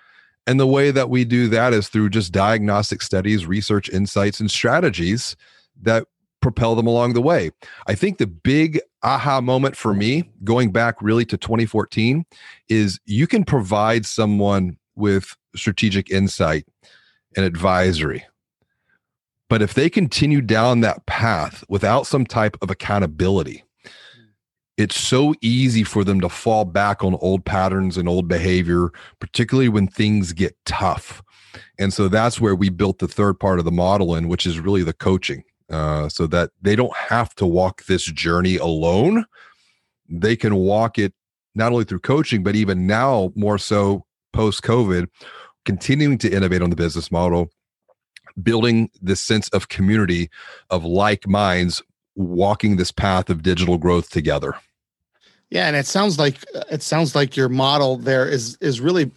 And 0.46 0.58
the 0.58 0.66
way 0.66 0.90
that 0.90 1.10
we 1.10 1.25
do 1.25 1.48
that 1.48 1.72
is 1.72 1.88
through 1.88 2.10
just 2.10 2.32
diagnostic 2.32 3.02
studies, 3.02 3.46
research 3.46 3.88
insights, 3.88 4.40
and 4.40 4.50
strategies 4.50 5.37
that 5.82 6.06
propel 6.40 6.75
them 6.75 6.87
along 6.87 7.14
the 7.14 7.21
way. 7.21 7.50
I 7.87 7.95
think 7.95 8.18
the 8.18 8.26
big 8.26 8.80
aha 9.02 9.40
moment 9.40 9.76
for 9.76 9.95
me, 9.95 10.30
going 10.45 10.73
back 10.73 11.00
really 11.00 11.25
to 11.26 11.37
2014, 11.37 12.25
is 12.68 12.99
you 13.07 13.26
can 13.26 13.45
provide 13.45 14.07
someone 14.07 14.76
with 14.95 15.37
strategic 15.54 16.11
insight 16.11 16.66
and 17.37 17.45
advisory. 17.45 18.25
But 19.49 19.62
if 19.62 19.75
they 19.75 19.88
continue 19.88 20.40
down 20.40 20.80
that 20.80 21.07
path 21.07 21.64
without 21.68 22.07
some 22.07 22.26
type 22.26 22.57
of 22.61 22.71
accountability, 22.71 23.64
hmm. 23.83 23.88
it's 24.76 24.97
so 24.97 25.35
easy 25.40 25.85
for 25.85 26.04
them 26.04 26.21
to 26.21 26.28
fall 26.28 26.64
back 26.64 27.02
on 27.02 27.16
old 27.21 27.45
patterns 27.45 27.97
and 27.97 28.09
old 28.09 28.28
behavior, 28.28 28.90
particularly 29.21 29.68
when 29.68 29.88
things 29.88 30.33
get 30.33 30.57
tough. 30.66 31.23
And 31.78 31.95
so 31.95 32.09
that's 32.09 32.40
where 32.40 32.54
we 32.54 32.68
built 32.68 32.99
the 32.99 33.09
third 33.09 33.40
part 33.40 33.59
of 33.59 33.64
the 33.64 33.73
model 33.73 34.14
in, 34.14 34.28
which 34.28 34.47
is 34.47 34.61
really 34.61 34.83
the 34.83 34.92
coaching 34.92 35.45
uh, 35.70 36.08
so 36.08 36.26
that 36.26 36.50
they 36.62 36.76
don't 36.76 36.96
have 36.96 37.34
to 37.37 37.46
walk 37.46 37.84
this 37.84 38.04
journey 38.04 38.56
alone. 38.56 39.25
They 40.08 40.37
can 40.37 40.54
walk 40.56 40.98
it 40.98 41.12
not 41.54 41.72
only 41.72 41.84
through 41.84 42.00
coaching, 42.00 42.42
but 42.42 42.56
even 42.56 42.87
now 42.87 43.32
more 43.34 43.58
so 43.58 44.04
post 44.32 44.62
COVID, 44.62 45.08
continuing 45.64 46.18
to 46.18 46.30
innovate 46.30 46.62
on 46.62 46.70
the 46.70 46.76
business 46.76 47.10
model, 47.10 47.50
building 48.42 48.90
this 49.02 49.20
sense 49.20 49.48
of 49.50 49.68
community 49.68 50.30
of 50.70 50.84
like 50.84 51.26
minds 51.26 51.82
walking 52.14 52.76
this 52.76 52.92
path 52.92 53.30
of 53.30 53.42
digital 53.42 53.78
growth 53.78 54.10
together. 54.10 54.54
Yeah, 55.50 55.66
and 55.66 55.76
it 55.76 55.87
sounds 55.87 56.18
like 56.18 56.44
it 56.70 56.82
sounds 56.82 57.14
like 57.14 57.37
your 57.37 57.48
model 57.48 57.96
there 57.96 58.28
is 58.28 58.56
is 58.60 58.80
really 58.80 59.10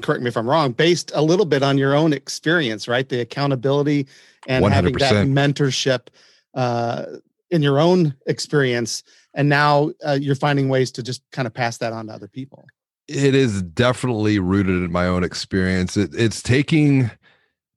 correct 0.00 0.22
me 0.22 0.28
if 0.28 0.36
I'm 0.36 0.48
wrong, 0.48 0.72
based 0.72 1.12
a 1.14 1.22
little 1.22 1.44
bit 1.44 1.62
on 1.62 1.78
your 1.78 1.94
own 1.94 2.12
experience, 2.12 2.88
right? 2.88 3.08
The 3.08 3.20
accountability 3.20 4.06
and 4.46 4.64
100%. 4.64 4.70
having 4.70 4.94
that 4.94 5.26
mentorship 5.26 6.08
uh, 6.54 7.04
in 7.50 7.62
your 7.62 7.78
own 7.78 8.14
experience. 8.26 9.02
And 9.34 9.48
now 9.48 9.92
uh, 10.06 10.18
you're 10.20 10.34
finding 10.34 10.68
ways 10.68 10.90
to 10.92 11.02
just 11.02 11.22
kind 11.32 11.46
of 11.46 11.54
pass 11.54 11.78
that 11.78 11.92
on 11.92 12.06
to 12.06 12.12
other 12.12 12.28
people. 12.28 12.66
It 13.06 13.34
is 13.34 13.62
definitely 13.62 14.38
rooted 14.38 14.82
in 14.82 14.90
my 14.90 15.06
own 15.06 15.24
experience. 15.24 15.96
It, 15.96 16.14
it's 16.14 16.42
taking 16.42 17.10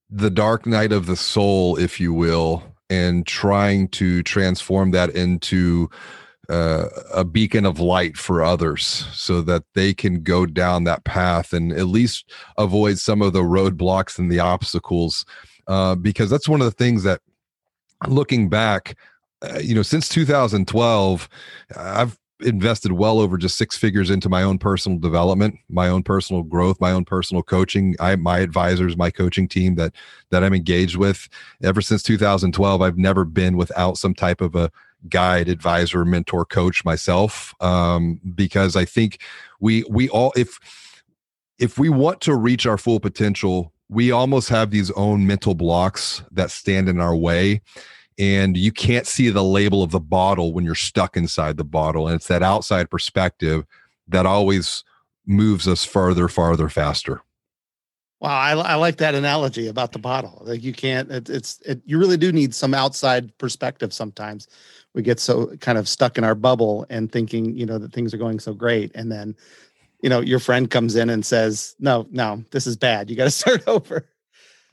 the 0.09 0.29
dark 0.29 0.65
night 0.65 0.91
of 0.91 1.05
the 1.05 1.17
soul, 1.17 1.77
if 1.77 1.99
you 1.99 2.13
will, 2.13 2.63
and 2.89 3.27
trying 3.27 3.89
to 3.89 4.23
transform 4.23 4.91
that 4.91 5.09
into 5.11 5.89
uh, 6.49 6.87
a 7.13 7.25
beacon 7.25 7.65
of 7.65 7.79
light 7.79 8.17
for 8.17 8.41
others 8.41 9.05
so 9.11 9.41
that 9.41 9.63
they 9.73 9.93
can 9.93 10.23
go 10.23 10.45
down 10.45 10.85
that 10.85 11.03
path 11.03 11.51
and 11.51 11.73
at 11.73 11.87
least 11.87 12.31
avoid 12.57 12.97
some 12.97 13.21
of 13.21 13.33
the 13.33 13.41
roadblocks 13.41 14.17
and 14.17 14.31
the 14.31 14.39
obstacles 14.39 15.25
uh, 15.67 15.95
because 15.95 16.29
that's 16.29 16.49
one 16.49 16.61
of 16.61 16.65
the 16.65 16.71
things 16.71 17.03
that 17.03 17.21
looking 18.07 18.49
back 18.49 18.95
uh, 19.41 19.59
you 19.59 19.73
know 19.73 19.81
since 19.81 20.07
2012 20.09 21.29
i've 21.75 22.17
invested 22.41 22.91
well 22.91 23.19
over 23.19 23.37
just 23.37 23.57
six 23.57 23.75
figures 23.75 24.09
into 24.11 24.29
my 24.29 24.43
own 24.43 24.59
personal 24.59 24.99
development 24.99 25.55
my 25.69 25.87
own 25.87 26.03
personal 26.03 26.43
growth 26.43 26.79
my 26.79 26.91
own 26.91 27.03
personal 27.03 27.41
coaching 27.41 27.95
i 27.99 28.15
my 28.15 28.39
advisors 28.39 28.95
my 28.95 29.09
coaching 29.09 29.47
team 29.47 29.75
that 29.75 29.93
that 30.29 30.43
i'm 30.43 30.53
engaged 30.53 30.97
with. 30.97 31.27
Ever 31.63 31.81
since 31.81 32.03
2012 32.03 32.81
i've 32.81 32.97
never 32.97 33.25
been 33.25 33.57
without 33.57 33.97
some 33.97 34.13
type 34.13 34.41
of 34.41 34.55
a 34.55 34.71
guide 35.09 35.49
advisor 35.49 36.05
mentor 36.05 36.45
coach 36.45 36.85
myself 36.85 37.55
um, 37.59 38.19
because 38.35 38.75
i 38.75 38.85
think 38.85 39.21
we 39.59 39.83
we 39.89 40.07
all 40.09 40.31
if 40.35 40.59
if 41.57 41.79
we 41.79 41.89
want 41.89 42.21
to 42.21 42.35
reach 42.35 42.67
our 42.67 42.77
full 42.77 42.99
potential 42.99 43.73
we 43.89 44.11
almost 44.11 44.49
have 44.49 44.71
these 44.71 44.91
own 44.91 45.25
mental 45.25 45.55
blocks 45.55 46.23
that 46.31 46.51
stand 46.51 46.89
in 46.89 46.99
our 46.99 47.15
way 47.15 47.61
and 48.19 48.57
you 48.57 48.71
can't 48.71 49.05
see 49.05 49.29
the 49.29 49.43
label 49.43 49.83
of 49.83 49.91
the 49.91 49.99
bottle 49.99 50.51
when 50.53 50.65
you're 50.65 50.75
stuck 50.75 51.15
inside 51.15 51.57
the 51.57 51.63
bottle 51.63 52.07
and 52.07 52.15
it's 52.15 52.27
that 52.27 52.43
outside 52.43 52.89
perspective 52.89 53.63
that 54.07 54.25
always 54.25 54.83
moves 55.25 55.67
us 55.67 55.85
farther 55.85 56.27
farther 56.27 56.69
faster. 56.69 57.21
Wow 58.19 58.37
i, 58.39 58.51
I 58.51 58.75
like 58.75 58.97
that 58.97 59.15
analogy 59.15 59.67
about 59.67 59.91
the 59.91 59.99
bottle. 59.99 60.41
Like 60.45 60.63
you 60.63 60.73
can't 60.73 61.11
it, 61.11 61.29
it's 61.29 61.59
it, 61.65 61.81
you 61.85 61.99
really 61.99 62.17
do 62.17 62.31
need 62.31 62.53
some 62.55 62.73
outside 62.73 63.35
perspective 63.37 63.93
sometimes. 63.93 64.47
We 64.93 65.03
get 65.03 65.19
so 65.19 65.55
kind 65.57 65.77
of 65.77 65.87
stuck 65.87 66.17
in 66.17 66.23
our 66.23 66.33
bubble 66.33 66.85
and 66.89 67.11
thinking 67.11 67.55
you 67.55 67.65
know 67.65 67.77
that 67.77 67.93
things 67.93 68.13
are 68.13 68.17
going 68.17 68.39
so 68.39 68.53
great 68.53 68.91
and 68.95 69.11
then 69.11 69.35
you 70.01 70.09
know 70.09 70.19
your 70.19 70.39
friend 70.39 70.69
comes 70.69 70.95
in 70.95 71.09
and 71.09 71.25
says 71.25 71.75
no 71.79 72.07
no 72.11 72.43
this 72.51 72.67
is 72.67 72.77
bad 72.77 73.09
you 73.09 73.15
got 73.15 73.25
to 73.25 73.31
start 73.43 73.67
over 73.67 74.07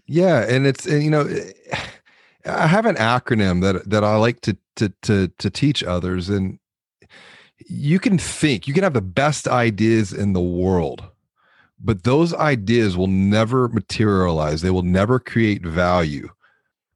yeah 0.07 0.45
and 0.49 0.67
it's 0.67 0.87
and, 0.87 1.03
you 1.03 1.11
know 1.11 1.23
eh, 1.23 1.53
i 2.47 2.67
have 2.67 2.87
an 2.87 2.97
acronym 2.97 3.63
that 3.63 3.89
that 3.89 4.05
i 4.05 4.17
like 4.17 4.41
to 4.41 4.57
to 4.77 4.93
to 5.03 5.29
to 5.39 5.51
teach 5.51 5.83
others 5.83 6.29
and 6.29 6.59
you 7.67 7.99
can 7.99 8.19
think 8.19 8.69
you 8.69 8.75
can 8.75 8.83
have 8.83 8.93
the 8.93 9.01
best 9.01 9.49
ideas 9.49 10.13
in 10.13 10.35
the 10.35 10.41
world 10.41 11.05
but 11.85 12.05
those 12.05 12.33
ideas 12.35 12.97
will 12.97 13.09
never 13.09 13.69
materialize. 13.69 14.63
They 14.63 14.71
will 14.71 14.83
never 14.83 15.21
create 15.21 15.65
value 15.65 16.31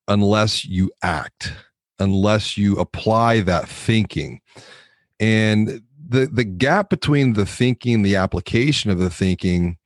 unless 0.08 0.64
you 0.64 0.90
act, 1.02 1.52
unless 1.98 2.56
you 2.56 2.76
apply 2.76 3.40
that 3.40 3.68
thinking. 3.68 4.40
And 5.20 5.82
the 6.08 6.26
the 6.26 6.44
gap 6.44 6.90
between 6.90 7.34
the 7.34 7.46
thinking 7.46 8.02
the 8.02 8.16
application 8.16 8.90
of 8.90 8.98
the 8.98 9.10
thinking 9.10 9.76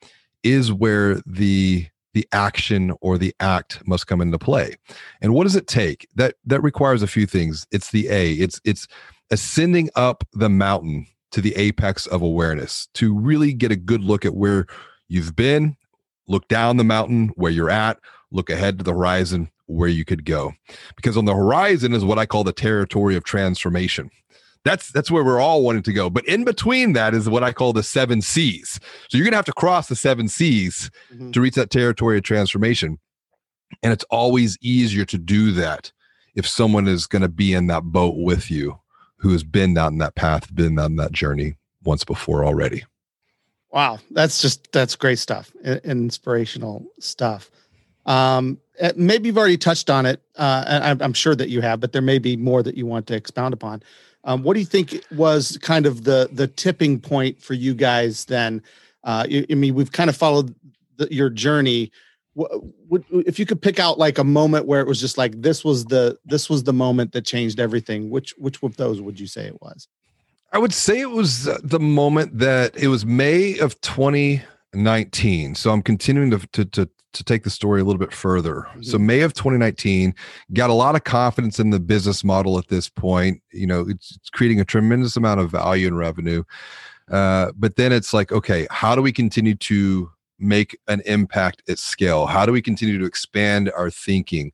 is 0.43 0.73
where 0.73 1.21
the 1.27 1.87
the 2.15 2.29
action 2.33 2.93
or 3.01 3.17
the 3.17 3.35
act 3.41 3.87
must 3.87 4.07
come 4.07 4.21
into 4.21 4.39
play. 4.39 4.77
And 5.21 5.35
what 5.35 5.45
does 5.45 5.57
it 5.57 5.67
take? 5.67 6.07
That 6.15 6.37
that 6.45 6.63
requires 6.63 7.03
a 7.03 7.07
few 7.07 7.27
things. 7.27 7.67
It's 7.73 7.91
the 7.91 8.09
a. 8.09 8.33
It's 8.33 8.61
it's 8.65 8.87
ascending 9.31 9.91
up 9.97 10.25
the 10.33 10.49
mountain 10.49 11.07
to 11.33 11.41
the 11.41 11.57
apex 11.57 12.07
of 12.07 12.21
awareness 12.21 12.89
to 12.95 13.19
really 13.19 13.55
get 13.55 13.73
a 13.73 13.77
good 13.77 14.03
look 14.03 14.25
at 14.27 14.35
where 14.35 14.67
you've 15.09 15.35
been 15.35 15.77
look 16.29 16.47
down 16.49 16.77
the 16.77 16.85
mountain 16.85 17.33
where 17.35 17.51
you're 17.51 17.71
at 17.71 17.99
look 18.31 18.51
ahead 18.51 18.79
to 18.79 18.85
the 18.85 18.93
horizon 18.93 19.51
where 19.67 19.89
you 19.89 20.05
could 20.05 20.25
go. 20.25 20.53
Because 20.97 21.17
on 21.17 21.25
the 21.25 21.35
horizon 21.35 21.95
is 21.95 22.05
what 22.05 22.19
i 22.19 22.27
call 22.27 22.45
the 22.45 22.53
territory 22.53 23.17
of 23.17 23.25
transformation 23.25 24.11
that's 24.65 24.91
that's 24.93 25.11
where 25.11 25.25
we're 25.25 25.41
all 25.41 25.63
wanting 25.63 25.83
to 25.83 25.93
go. 25.93 26.09
But 26.09 26.27
in 26.27 26.45
between 26.45 26.93
that 26.93 27.15
is 27.15 27.29
what 27.29 27.43
I 27.43 27.53
call 27.53 27.73
the 27.73 27.83
seven 27.83 28.23
C's. 28.23 28.79
So 29.09 29.17
you're 29.19 29.25
gonna 29.25 29.37
have 29.37 29.45
to 29.47 29.53
cross 29.53 29.89
the 29.89 29.97
seven 29.97 30.29
C's 30.29 30.91
mm-hmm. 31.13 31.31
to 31.33 31.41
reach 31.41 31.55
that 31.55 31.71
territory 31.71 32.19
of 32.19 32.25
transformation. 32.25 32.99
And 33.83 33.93
it's 33.93 34.05
always 34.11 34.59
easier 34.61 35.05
to 35.07 35.19
do 35.19 35.53
that 35.53 35.93
if 36.35 36.47
someone 36.47 36.89
is 36.89 37.07
going 37.07 37.23
to 37.23 37.29
be 37.29 37.53
in 37.53 37.67
that 37.69 37.85
boat 37.85 38.17
with 38.17 38.51
you 38.51 38.79
who 39.17 39.31
has 39.31 39.45
been 39.45 39.75
down 39.75 39.99
that 39.99 40.15
path, 40.15 40.55
been 40.55 40.79
on 40.79 40.97
that 40.97 41.13
journey 41.13 41.57
once 41.85 42.05
before 42.05 42.45
already. 42.45 42.85
Wow, 43.71 43.99
that's 44.11 44.43
just 44.43 44.71
that's 44.73 44.97
great 44.97 45.19
stuff, 45.19 45.51
inspirational 45.85 46.85
stuff. 47.01 47.51
Um, 48.05 48.59
eh, 48.79 48.93
maybe 48.97 49.29
you've 49.29 49.39
already 49.39 49.57
touched 49.57 49.89
on 49.89 50.05
it, 50.05 50.21
uh, 50.37 50.65
and 50.67 51.01
I'm 51.01 51.15
sure 51.15 51.35
that 51.35 51.49
you 51.49 51.63
have, 51.63 51.81
but 51.81 51.93
there 51.93 52.03
may 52.03 52.19
be 52.19 52.37
more 52.37 52.63
that 52.63 52.77
you 52.77 52.85
want 52.85 53.07
to 53.07 53.15
expound 53.15 53.55
upon. 53.55 53.83
Um, 54.25 54.43
what 54.43 54.55
do 54.55 54.61
you 54.61 54.67
think 54.67 55.05
was 55.11 55.59
kind 55.63 55.87
of 55.87 56.05
the 56.05 56.29
the 56.33 56.47
tipping 56.47 57.01
point 57.01 57.43
for 57.43 57.55
you 57.55 57.75
guys 57.75 58.25
then? 58.27 58.63
Uh, 59.05 59.27
I 59.29 59.55
mean, 59.55 59.75
we've 59.75 59.91
kind 59.91 60.09
of 60.09 60.17
followed 60.17 60.55
the, 60.97 61.13
your 61.13 61.29
journey. 61.29 61.91
What, 62.35 62.51
what, 62.89 63.03
if 63.11 63.39
you 63.39 63.47
could 63.47 63.61
pick 63.61 63.79
out 63.79 63.99
like 63.99 64.19
a 64.19 64.25
moment 64.25 64.67
where 64.67 64.81
it 64.81 64.87
was 64.87 65.01
just 65.01 65.19
like 65.19 65.43
this 65.43 65.65
was 65.65 65.85
the 65.87 66.19
this 66.25 66.49
was 66.49 66.63
the 66.63 66.73
moment 66.73 67.13
that 67.13 67.25
changed 67.27 67.59
everything? 67.59 68.11
Which 68.11 68.35
which 68.39 68.63
of 68.63 68.77
those 68.77 69.01
would 69.01 69.19
you 69.19 69.27
say 69.27 69.47
it 69.47 69.61
was? 69.61 69.89
I 70.53 70.59
would 70.59 70.73
say 70.73 71.01
it 71.01 71.11
was 71.11 71.45
the 71.63 71.81
moment 71.81 72.39
that 72.39 72.77
it 72.77 72.89
was 72.89 73.05
May 73.05 73.59
of 73.59 73.81
2019. 73.81 75.55
So 75.57 75.73
I'm 75.73 75.83
continuing 75.83 76.31
to 76.31 76.39
to 76.39 76.65
to 76.65 76.89
to 77.13 77.25
take 77.25 77.45
the 77.45 77.51
story 77.51 77.81
a 77.81 77.85
little 77.85 77.99
bit 77.99 78.13
further. 78.13 78.67
Mm-hmm. 78.71 78.83
So 78.83 78.99
May 78.99 79.21
of 79.21 79.35
2019, 79.35 80.15
got 80.53 80.71
a 80.71 80.75
lot 80.75 80.95
of 80.95 81.05
confidence 81.05 81.59
in 81.59 81.71
the 81.71 81.81
business 81.81 82.25
model 82.25 82.59
at 82.59 82.69
this 82.69 82.89
point. 82.89 83.43
You 83.53 83.67
know, 83.67 83.87
it's, 83.89 84.17
it's 84.17 84.31
creating 84.31 84.61
a 84.61 84.65
tremendous 84.65 85.17
amount 85.17 85.41
of 85.41 85.51
value 85.51 85.87
and 85.87 85.99
revenue. 85.99 86.45
Uh, 87.11 87.53
but 87.57 87.77
then 87.77 87.93
it's 87.93 88.15
like, 88.15 88.33
okay, 88.33 88.67
how 88.71 88.95
do 88.95 89.03
we 89.03 89.13
continue 89.13 89.55
to 89.55 90.11
make 90.39 90.79
an 90.89 91.03
impact 91.07 91.63
at 91.69 91.79
scale? 91.79 92.27
How 92.27 92.47
do 92.47 92.53
we 92.53 92.63
continue 92.63 92.99
to 92.99 93.05
expand 93.05 93.71
our 93.77 93.91
thinking? 93.91 94.53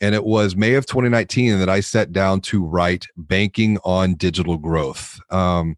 And 0.00 0.14
it 0.14 0.24
was 0.24 0.56
May 0.56 0.74
of 0.74 0.86
2019 0.86 1.58
that 1.58 1.70
I 1.70 1.80
sat 1.80 2.12
down 2.12 2.40
to 2.42 2.62
write 2.62 3.06
Banking 3.16 3.78
on 3.84 4.14
Digital 4.14 4.58
Growth. 4.58 5.18
Um, 5.30 5.76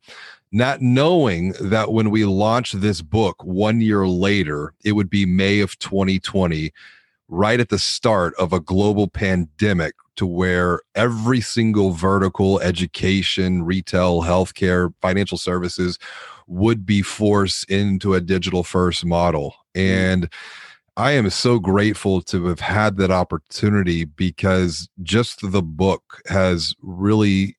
not 0.50 0.80
knowing 0.80 1.52
that 1.60 1.92
when 1.92 2.10
we 2.10 2.24
launched 2.24 2.80
this 2.80 3.02
book 3.02 3.42
one 3.44 3.80
year 3.80 4.06
later, 4.06 4.74
it 4.84 4.92
would 4.92 5.10
be 5.10 5.26
May 5.26 5.60
of 5.60 5.78
2020, 5.78 6.72
right 7.28 7.60
at 7.60 7.68
the 7.68 7.78
start 7.78 8.34
of 8.38 8.52
a 8.52 8.60
global 8.60 9.08
pandemic, 9.08 9.94
to 10.16 10.26
where 10.26 10.80
every 10.94 11.40
single 11.40 11.92
vertical, 11.92 12.58
education, 12.60 13.62
retail, 13.62 14.22
healthcare, 14.22 14.92
financial 15.00 15.38
services, 15.38 15.98
would 16.48 16.84
be 16.84 17.02
forced 17.02 17.70
into 17.70 18.14
a 18.14 18.20
digital 18.20 18.64
first 18.64 19.04
model. 19.04 19.54
Mm. 19.76 19.80
And 19.80 20.32
I 20.96 21.12
am 21.12 21.30
so 21.30 21.60
grateful 21.60 22.20
to 22.22 22.46
have 22.46 22.58
had 22.58 22.96
that 22.96 23.12
opportunity 23.12 24.04
because 24.04 24.88
just 25.04 25.52
the 25.52 25.62
book 25.62 26.20
has 26.26 26.74
really 26.82 27.56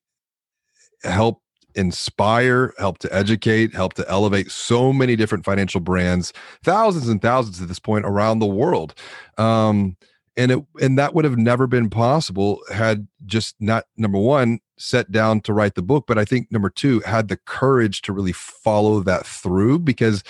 helped 1.04 1.42
inspire, 1.80 2.74
help 2.78 3.00
to 3.00 3.16
educate, 3.16 3.74
help 3.74 3.94
to 3.96 4.10
elevate 4.10 4.52
so 4.52 4.92
many 4.92 5.16
different 5.16 5.46
financial 5.46 5.80
brands, 5.80 6.34
thousands 6.64 7.08
and 7.08 7.22
thousands 7.22 7.62
at 7.62 7.68
this 7.68 7.80
point 7.80 8.06
around 8.06 8.40
the 8.40 8.46
world. 8.46 8.94
Um, 9.38 9.96
and 10.38 10.52
it 10.52 10.60
and 10.82 10.98
that 10.98 11.14
would 11.14 11.26
have 11.26 11.38
never 11.38 11.68
been 11.68 11.90
possible 11.90 12.62
had 12.72 13.08
just 13.26 13.56
not 13.60 13.86
number 13.98 14.20
one 14.20 14.60
set 14.78 15.12
down 15.12 15.42
to 15.42 15.54
write 15.54 15.76
the 15.76 15.82
book, 15.82 16.06
but 16.08 16.18
I 16.18 16.26
think 16.26 16.52
number 16.52 16.70
two 16.70 17.00
had 17.02 17.28
the 17.28 17.38
courage 17.38 18.02
to 18.04 18.14
really 18.14 18.32
follow 18.32 19.02
that 19.02 19.26
through 19.26 19.80
because 19.80 20.24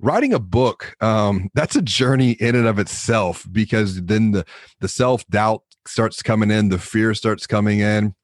writing 0.00 0.32
a 0.32 0.38
book 0.38 0.94
um, 1.00 1.48
that's 1.54 1.74
a 1.74 1.82
journey 1.82 2.32
in 2.32 2.54
and 2.54 2.66
of 2.66 2.78
itself 2.78 3.46
because 3.50 4.02
then 4.04 4.32
the 4.32 4.44
the 4.80 4.88
self 4.88 5.26
doubt 5.28 5.62
starts 5.86 6.22
coming 6.22 6.50
in, 6.50 6.68
the 6.68 6.78
fear 6.78 7.14
starts 7.14 7.46
coming 7.46 7.80
in 7.80 8.14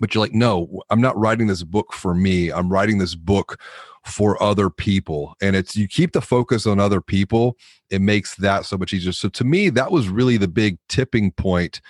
but 0.00 0.14
you're 0.14 0.22
like 0.22 0.34
no 0.34 0.82
i'm 0.90 1.00
not 1.00 1.18
writing 1.18 1.46
this 1.46 1.62
book 1.62 1.92
for 1.92 2.14
me. 2.14 2.50
I'm 2.50 2.70
writing 2.70 2.98
this 2.98 3.14
book 3.14 3.60
for 4.04 4.42
other 4.42 4.70
people. 4.70 5.34
And 5.40 5.54
it's 5.54 5.76
you 5.76 5.86
keep 5.86 6.12
the 6.12 6.20
focus 6.20 6.66
on 6.66 6.80
other 6.80 7.00
people 7.00 7.56
it 7.90 8.00
makes 8.00 8.34
that 8.36 8.64
so 8.64 8.76
much 8.76 8.92
easier. 8.92 9.12
So 9.12 9.28
to 9.30 9.44
me 9.44 9.70
that 9.70 9.90
was 9.90 10.08
really 10.08 10.36
the 10.36 10.48
big 10.48 10.78
tipping 10.88 11.32
point 11.32 11.80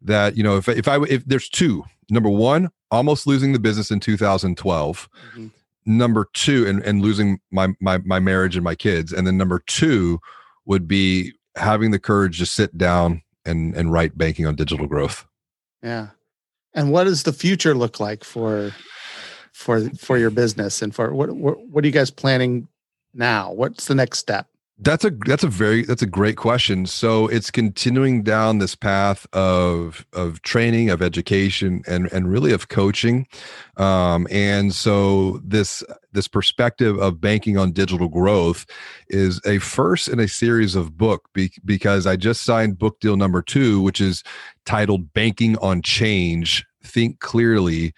that 0.00 0.36
you 0.36 0.42
know 0.42 0.56
if, 0.56 0.68
if 0.68 0.88
i 0.88 1.00
if 1.04 1.24
there's 1.24 1.48
two. 1.48 1.84
Number 2.10 2.28
one 2.28 2.70
almost 2.90 3.26
losing 3.26 3.52
the 3.52 3.58
business 3.58 3.90
in 3.90 3.98
2012 3.98 5.08
mm-hmm. 5.30 5.46
number 5.86 6.28
two 6.34 6.66
and, 6.66 6.82
and 6.82 7.00
losing 7.00 7.40
my, 7.50 7.68
my 7.80 7.98
my 7.98 8.18
marriage 8.18 8.56
and 8.56 8.64
my 8.64 8.74
kids. 8.74 9.12
And 9.12 9.26
then 9.26 9.36
number 9.36 9.62
two 9.66 10.20
would 10.66 10.86
be 10.86 11.32
having 11.56 11.90
the 11.90 11.98
courage 11.98 12.38
to 12.38 12.46
sit 12.46 12.76
down 12.76 13.22
and 13.44 13.74
and 13.74 13.92
write 13.92 14.18
banking 14.18 14.46
on 14.46 14.56
digital 14.56 14.86
growth. 14.86 15.26
Yeah 15.82 16.08
and 16.74 16.90
what 16.92 17.04
does 17.04 17.22
the 17.22 17.32
future 17.32 17.74
look 17.74 18.00
like 18.00 18.24
for 18.24 18.72
for 19.52 19.88
for 19.90 20.18
your 20.18 20.30
business 20.30 20.82
and 20.82 20.94
for 20.94 21.12
what 21.14 21.32
what, 21.32 21.58
what 21.66 21.84
are 21.84 21.86
you 21.86 21.92
guys 21.92 22.10
planning 22.10 22.68
now? 23.14 23.52
What's 23.52 23.86
the 23.86 23.94
next 23.94 24.18
step? 24.18 24.46
That's 24.78 25.04
a 25.04 25.10
that's 25.26 25.44
a 25.44 25.48
very 25.48 25.84
that's 25.84 26.02
a 26.02 26.06
great 26.06 26.36
question. 26.36 26.86
So 26.86 27.28
it's 27.28 27.50
continuing 27.50 28.22
down 28.22 28.58
this 28.58 28.74
path 28.74 29.26
of 29.32 30.04
of 30.12 30.42
training, 30.42 30.90
of 30.90 31.02
education, 31.02 31.82
and 31.86 32.10
and 32.12 32.28
really 32.28 32.52
of 32.52 32.68
coaching. 32.68 33.28
Um, 33.76 34.26
and 34.30 34.74
so 34.74 35.40
this 35.44 35.84
this 36.12 36.26
perspective 36.26 36.98
of 36.98 37.20
banking 37.20 37.58
on 37.58 37.72
digital 37.72 38.08
growth 38.08 38.66
is 39.08 39.40
a 39.46 39.58
first 39.58 40.08
in 40.08 40.18
a 40.18 40.26
series 40.26 40.74
of 40.74 40.96
book 40.96 41.28
be, 41.32 41.52
because 41.64 42.06
I 42.06 42.16
just 42.16 42.42
signed 42.42 42.78
book 42.78 42.98
deal 42.98 43.16
number 43.16 43.42
two, 43.42 43.80
which 43.82 44.00
is 44.00 44.24
titled 44.66 45.12
"Banking 45.12 45.56
on 45.58 45.82
Change: 45.82 46.64
Think 46.82 47.20
Clearly 47.20 47.92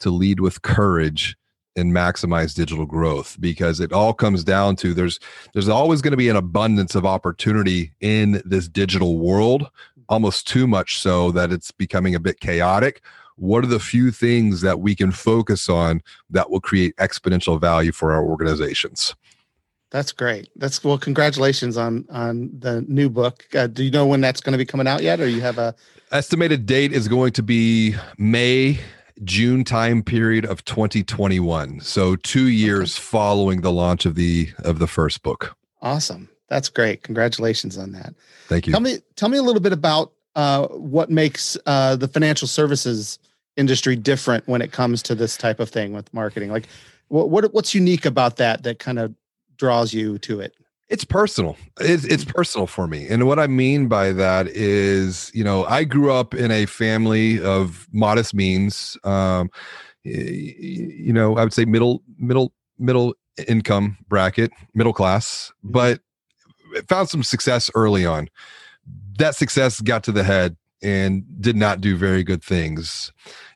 to 0.00 0.10
Lead 0.10 0.40
with 0.40 0.60
Courage." 0.62 1.36
And 1.76 1.92
maximize 1.92 2.54
digital 2.54 2.86
growth 2.86 3.36
because 3.40 3.80
it 3.80 3.92
all 3.92 4.12
comes 4.14 4.42
down 4.42 4.76
to 4.76 4.94
there's 4.94 5.20
there's 5.52 5.68
always 5.68 6.00
going 6.00 6.12
to 6.12 6.16
be 6.16 6.28
an 6.28 6.36
abundance 6.36 6.94
of 6.94 7.04
opportunity 7.04 7.92
in 8.00 8.42
this 8.44 8.68
digital 8.68 9.18
world 9.18 9.68
almost 10.08 10.46
too 10.46 10.66
much 10.66 11.00
so 11.00 11.30
that 11.32 11.52
it's 11.52 11.70
becoming 11.70 12.14
a 12.14 12.20
bit 12.20 12.40
chaotic. 12.40 13.02
What 13.36 13.64
are 13.64 13.68
the 13.68 13.80
few 13.80 14.10
things 14.10 14.60
that 14.62 14.80
we 14.80 14.94
can 14.94 15.12
focus 15.12 15.68
on 15.68 16.02
that 16.30 16.50
will 16.50 16.60
create 16.60 16.96
exponential 16.96 17.60
value 17.60 17.92
for 17.92 18.12
our 18.12 18.24
organizations? 18.24 19.14
That's 19.90 20.12
great. 20.12 20.48
That's 20.56 20.82
well 20.82 20.98
congratulations 20.98 21.76
on 21.76 22.06
on 22.10 22.50
the 22.58 22.82
new 22.88 23.08
book. 23.08 23.44
Uh, 23.54 23.66
do 23.66 23.84
you 23.84 23.90
know 23.90 24.06
when 24.06 24.20
that's 24.20 24.40
going 24.40 24.52
to 24.52 24.58
be 24.58 24.64
coming 24.64 24.88
out 24.88 25.02
yet 25.02 25.20
or 25.20 25.28
you 25.28 25.40
have 25.40 25.58
a 25.58 25.74
estimated 26.12 26.66
date 26.66 26.92
is 26.92 27.08
going 27.08 27.32
to 27.32 27.42
be 27.42 27.94
may 28.18 28.78
June 29.24 29.64
time 29.64 30.02
period 30.02 30.44
of 30.44 30.64
2021. 30.64 31.80
So 31.80 32.16
2 32.16 32.48
years 32.48 32.96
okay. 32.96 33.02
following 33.02 33.60
the 33.62 33.72
launch 33.72 34.06
of 34.06 34.14
the 34.14 34.50
of 34.58 34.78
the 34.78 34.86
first 34.86 35.22
book. 35.22 35.56
Awesome. 35.82 36.28
That's 36.48 36.68
great. 36.68 37.02
Congratulations 37.02 37.76
on 37.76 37.92
that. 37.92 38.14
Thank 38.48 38.66
you. 38.66 38.72
Tell 38.72 38.80
me 38.80 38.98
tell 39.16 39.28
me 39.28 39.38
a 39.38 39.42
little 39.42 39.60
bit 39.60 39.72
about 39.72 40.12
uh, 40.34 40.66
what 40.68 41.10
makes 41.10 41.56
uh, 41.66 41.96
the 41.96 42.08
financial 42.08 42.46
services 42.46 43.18
industry 43.56 43.96
different 43.96 44.46
when 44.46 44.60
it 44.60 44.70
comes 44.70 45.02
to 45.02 45.14
this 45.14 45.36
type 45.36 45.60
of 45.60 45.70
thing 45.70 45.92
with 45.92 46.12
marketing. 46.12 46.50
Like 46.50 46.68
what, 47.08 47.30
what 47.30 47.52
what's 47.54 47.74
unique 47.74 48.04
about 48.04 48.36
that 48.36 48.62
that 48.62 48.78
kind 48.78 48.98
of 48.98 49.14
draws 49.56 49.92
you 49.92 50.18
to 50.18 50.40
it? 50.40 50.54
It's 50.88 51.04
personal. 51.04 51.56
It's, 51.80 52.04
it's 52.04 52.24
personal 52.24 52.66
for 52.66 52.86
me. 52.86 53.08
And 53.08 53.26
what 53.26 53.40
I 53.40 53.48
mean 53.48 53.88
by 53.88 54.12
that 54.12 54.46
is, 54.48 55.32
you 55.34 55.42
know, 55.42 55.64
I 55.64 55.82
grew 55.82 56.12
up 56.12 56.32
in 56.32 56.50
a 56.50 56.66
family 56.66 57.42
of 57.42 57.88
modest 57.92 58.34
means. 58.34 58.96
Um, 59.02 59.50
you 60.04 61.12
know, 61.12 61.36
I 61.36 61.42
would 61.42 61.52
say 61.52 61.64
middle, 61.64 62.02
middle, 62.18 62.52
middle 62.78 63.14
income 63.48 63.98
bracket, 64.08 64.52
middle 64.74 64.92
class, 64.92 65.52
mm-hmm. 65.64 65.72
but 65.72 66.00
found 66.88 67.08
some 67.08 67.24
success 67.24 67.68
early 67.74 68.06
on. 68.06 68.28
That 69.18 69.34
success 69.34 69.80
got 69.80 70.04
to 70.04 70.12
the 70.12 70.22
head 70.22 70.56
and 70.82 71.24
did 71.40 71.56
not 71.56 71.80
do 71.80 71.96
very 71.96 72.22
good 72.22 72.44
things. 72.44 73.12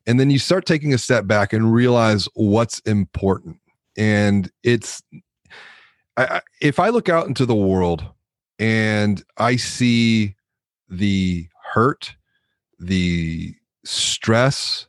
And 0.07 0.19
then 0.19 0.31
you 0.31 0.39
start 0.41 0.67
taking 0.67 0.93
a 0.93 0.99
step 0.99 1.27
back 1.27 1.53
and 1.53 1.73
realize 1.73 2.29
what's 2.35 2.81
important. 2.81 3.59
And 3.97 4.51
it's, 4.65 5.03
I, 6.25 6.41
if 6.61 6.79
I 6.79 6.89
look 6.89 7.09
out 7.09 7.27
into 7.27 7.47
the 7.47 7.55
world 7.55 8.05
and 8.59 9.23
I 9.39 9.57
see 9.57 10.35
the 10.89 11.49
hurt, 11.73 12.15
the 12.79 13.55
stress, 13.85 14.87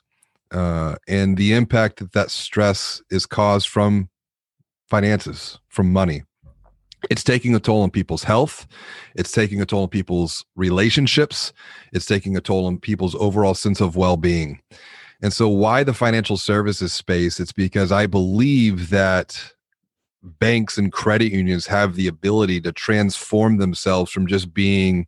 uh, 0.51 0.95
and 1.07 1.37
the 1.37 1.53
impact 1.53 1.99
that 1.99 2.11
that 2.13 2.31
stress 2.31 3.01
is 3.09 3.25
caused 3.25 3.67
from 3.67 4.09
finances, 4.89 5.59
from 5.69 5.91
money. 5.93 6.23
It's 7.09 7.23
taking 7.23 7.55
a 7.55 7.59
toll 7.59 7.81
on 7.81 7.89
people's 7.89 8.23
health. 8.23 8.67
It's 9.15 9.31
taking 9.31 9.61
a 9.61 9.65
toll 9.65 9.83
on 9.83 9.89
people's 9.89 10.45
relationships. 10.55 11.51
It's 11.93 12.05
taking 12.05 12.37
a 12.37 12.41
toll 12.41 12.65
on 12.67 12.77
people's 12.77 13.15
overall 13.15 13.55
sense 13.55 13.81
of 13.81 13.95
well 13.95 14.17
being. 14.17 14.61
And 15.23 15.33
so, 15.33 15.47
why 15.47 15.83
the 15.83 15.93
financial 15.93 16.37
services 16.37 16.93
space? 16.93 17.39
It's 17.39 17.53
because 17.53 17.91
I 17.91 18.05
believe 18.05 18.89
that 18.89 19.53
banks 20.23 20.77
and 20.77 20.91
credit 20.91 21.31
unions 21.31 21.65
have 21.67 21.95
the 21.95 22.07
ability 22.07 22.61
to 22.61 22.71
transform 22.71 23.57
themselves 23.57 24.11
from 24.11 24.27
just 24.27 24.53
being, 24.53 25.07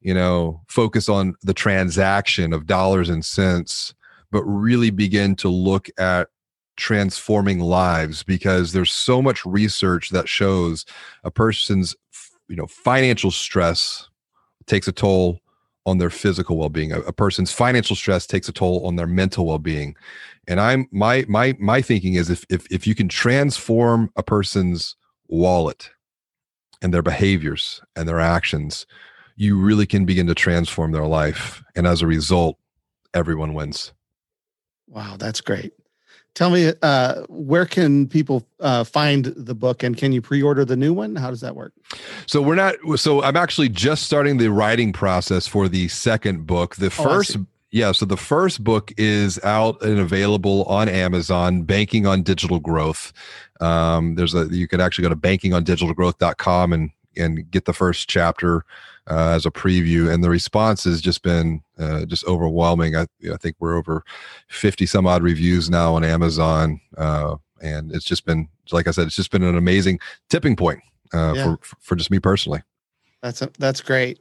you 0.00 0.14
know, 0.14 0.60
focus 0.68 1.08
on 1.08 1.34
the 1.42 1.54
transaction 1.54 2.52
of 2.52 2.66
dollars 2.66 3.08
and 3.08 3.24
cents 3.24 3.94
but 4.32 4.42
really 4.44 4.90
begin 4.90 5.36
to 5.36 5.48
look 5.48 5.88
at 5.98 6.28
transforming 6.76 7.60
lives 7.60 8.22
because 8.22 8.72
there's 8.72 8.92
so 8.92 9.22
much 9.22 9.44
research 9.44 10.08
that 10.08 10.28
shows 10.28 10.84
a 11.22 11.30
person's 11.30 11.94
you 12.48 12.56
know 12.56 12.66
financial 12.66 13.30
stress 13.30 14.08
takes 14.66 14.88
a 14.88 14.92
toll 14.92 15.38
on 15.84 15.98
their 15.98 16.10
physical 16.10 16.56
well-being. 16.56 16.92
A, 16.92 17.00
a, 17.00 17.12
person's 17.12 17.50
financial 17.50 17.96
stress 17.96 18.26
takes 18.26 18.48
a 18.48 18.52
toll 18.52 18.86
on 18.86 18.96
their 18.96 19.06
mental 19.06 19.46
well-being. 19.46 19.96
And 20.48 20.60
i'm 20.60 20.88
my 20.90 21.24
my 21.28 21.56
my 21.58 21.82
thinking 21.82 22.14
is 22.14 22.30
if 22.30 22.44
if, 22.48 22.66
if 22.70 22.86
you 22.86 22.94
can 22.94 23.08
transform 23.08 24.10
a 24.16 24.22
person's 24.22 24.96
wallet 25.28 25.90
and 26.80 26.92
their 26.92 27.02
behaviors 27.02 27.80
and 27.96 28.08
their 28.08 28.20
actions 28.20 28.86
you 29.36 29.58
really 29.58 29.86
can 29.86 30.04
begin 30.04 30.26
to 30.26 30.34
transform 30.34 30.92
their 30.92 31.06
life. 31.06 31.62
And 31.74 31.86
as 31.86 32.02
a 32.02 32.06
result 32.06 32.58
everyone 33.14 33.54
wins. 33.54 33.92
Wow, 34.88 35.16
that's 35.18 35.40
great. 35.40 35.72
Tell 36.34 36.48
me, 36.48 36.72
uh, 36.80 37.22
where 37.28 37.66
can 37.66 38.08
people 38.08 38.46
uh, 38.60 38.84
find 38.84 39.26
the 39.26 39.54
book, 39.54 39.82
and 39.82 39.96
can 39.96 40.12
you 40.12 40.22
pre-order 40.22 40.64
the 40.64 40.76
new 40.76 40.94
one? 40.94 41.14
How 41.14 41.28
does 41.28 41.42
that 41.42 41.54
work? 41.54 41.74
So 42.26 42.40
we're 42.40 42.54
not. 42.54 42.74
So 42.96 43.22
I'm 43.22 43.36
actually 43.36 43.68
just 43.68 44.04
starting 44.04 44.38
the 44.38 44.50
writing 44.50 44.94
process 44.94 45.46
for 45.46 45.68
the 45.68 45.88
second 45.88 46.46
book. 46.46 46.76
The 46.76 46.86
oh, 46.86 46.88
first, 46.88 47.36
yeah. 47.70 47.92
So 47.92 48.06
the 48.06 48.16
first 48.16 48.64
book 48.64 48.92
is 48.96 49.38
out 49.44 49.82
and 49.82 49.98
available 49.98 50.64
on 50.64 50.88
Amazon. 50.88 51.64
Banking 51.64 52.06
on 52.06 52.22
Digital 52.22 52.60
Growth. 52.60 53.12
Um, 53.60 54.14
there's 54.14 54.34
a 54.34 54.46
you 54.46 54.66
can 54.66 54.80
actually 54.80 55.02
go 55.02 55.10
to 55.10 55.16
bankingondigitalgrowth.com 55.16 56.72
and 56.72 56.90
and 57.14 57.50
get 57.50 57.66
the 57.66 57.74
first 57.74 58.08
chapter 58.08 58.64
uh, 59.10 59.30
as 59.30 59.46
a 59.46 59.50
preview, 59.50 60.12
and 60.12 60.22
the 60.22 60.30
response 60.30 60.84
has 60.84 61.00
just 61.00 61.22
been 61.22 61.62
uh, 61.78 62.04
just 62.04 62.26
overwhelming. 62.26 62.96
I, 62.96 63.06
I 63.32 63.36
think 63.36 63.56
we're 63.58 63.76
over 63.76 64.04
fifty 64.48 64.86
some 64.86 65.06
odd 65.06 65.22
reviews 65.22 65.68
now 65.68 65.94
on 65.94 66.04
Amazon, 66.04 66.80
uh, 66.96 67.36
and 67.60 67.92
it's 67.92 68.04
just 68.04 68.24
been 68.24 68.48
like 68.70 68.86
I 68.86 68.92
said, 68.92 69.06
it's 69.06 69.16
just 69.16 69.30
been 69.30 69.42
an 69.42 69.56
amazing 69.56 69.98
tipping 70.30 70.56
point 70.56 70.80
uh, 71.12 71.32
yeah. 71.34 71.44
for 71.44 71.58
for 71.80 71.96
just 71.96 72.10
me 72.10 72.18
personally. 72.18 72.62
That's 73.22 73.42
a, 73.42 73.50
that's 73.58 73.80
great. 73.80 74.20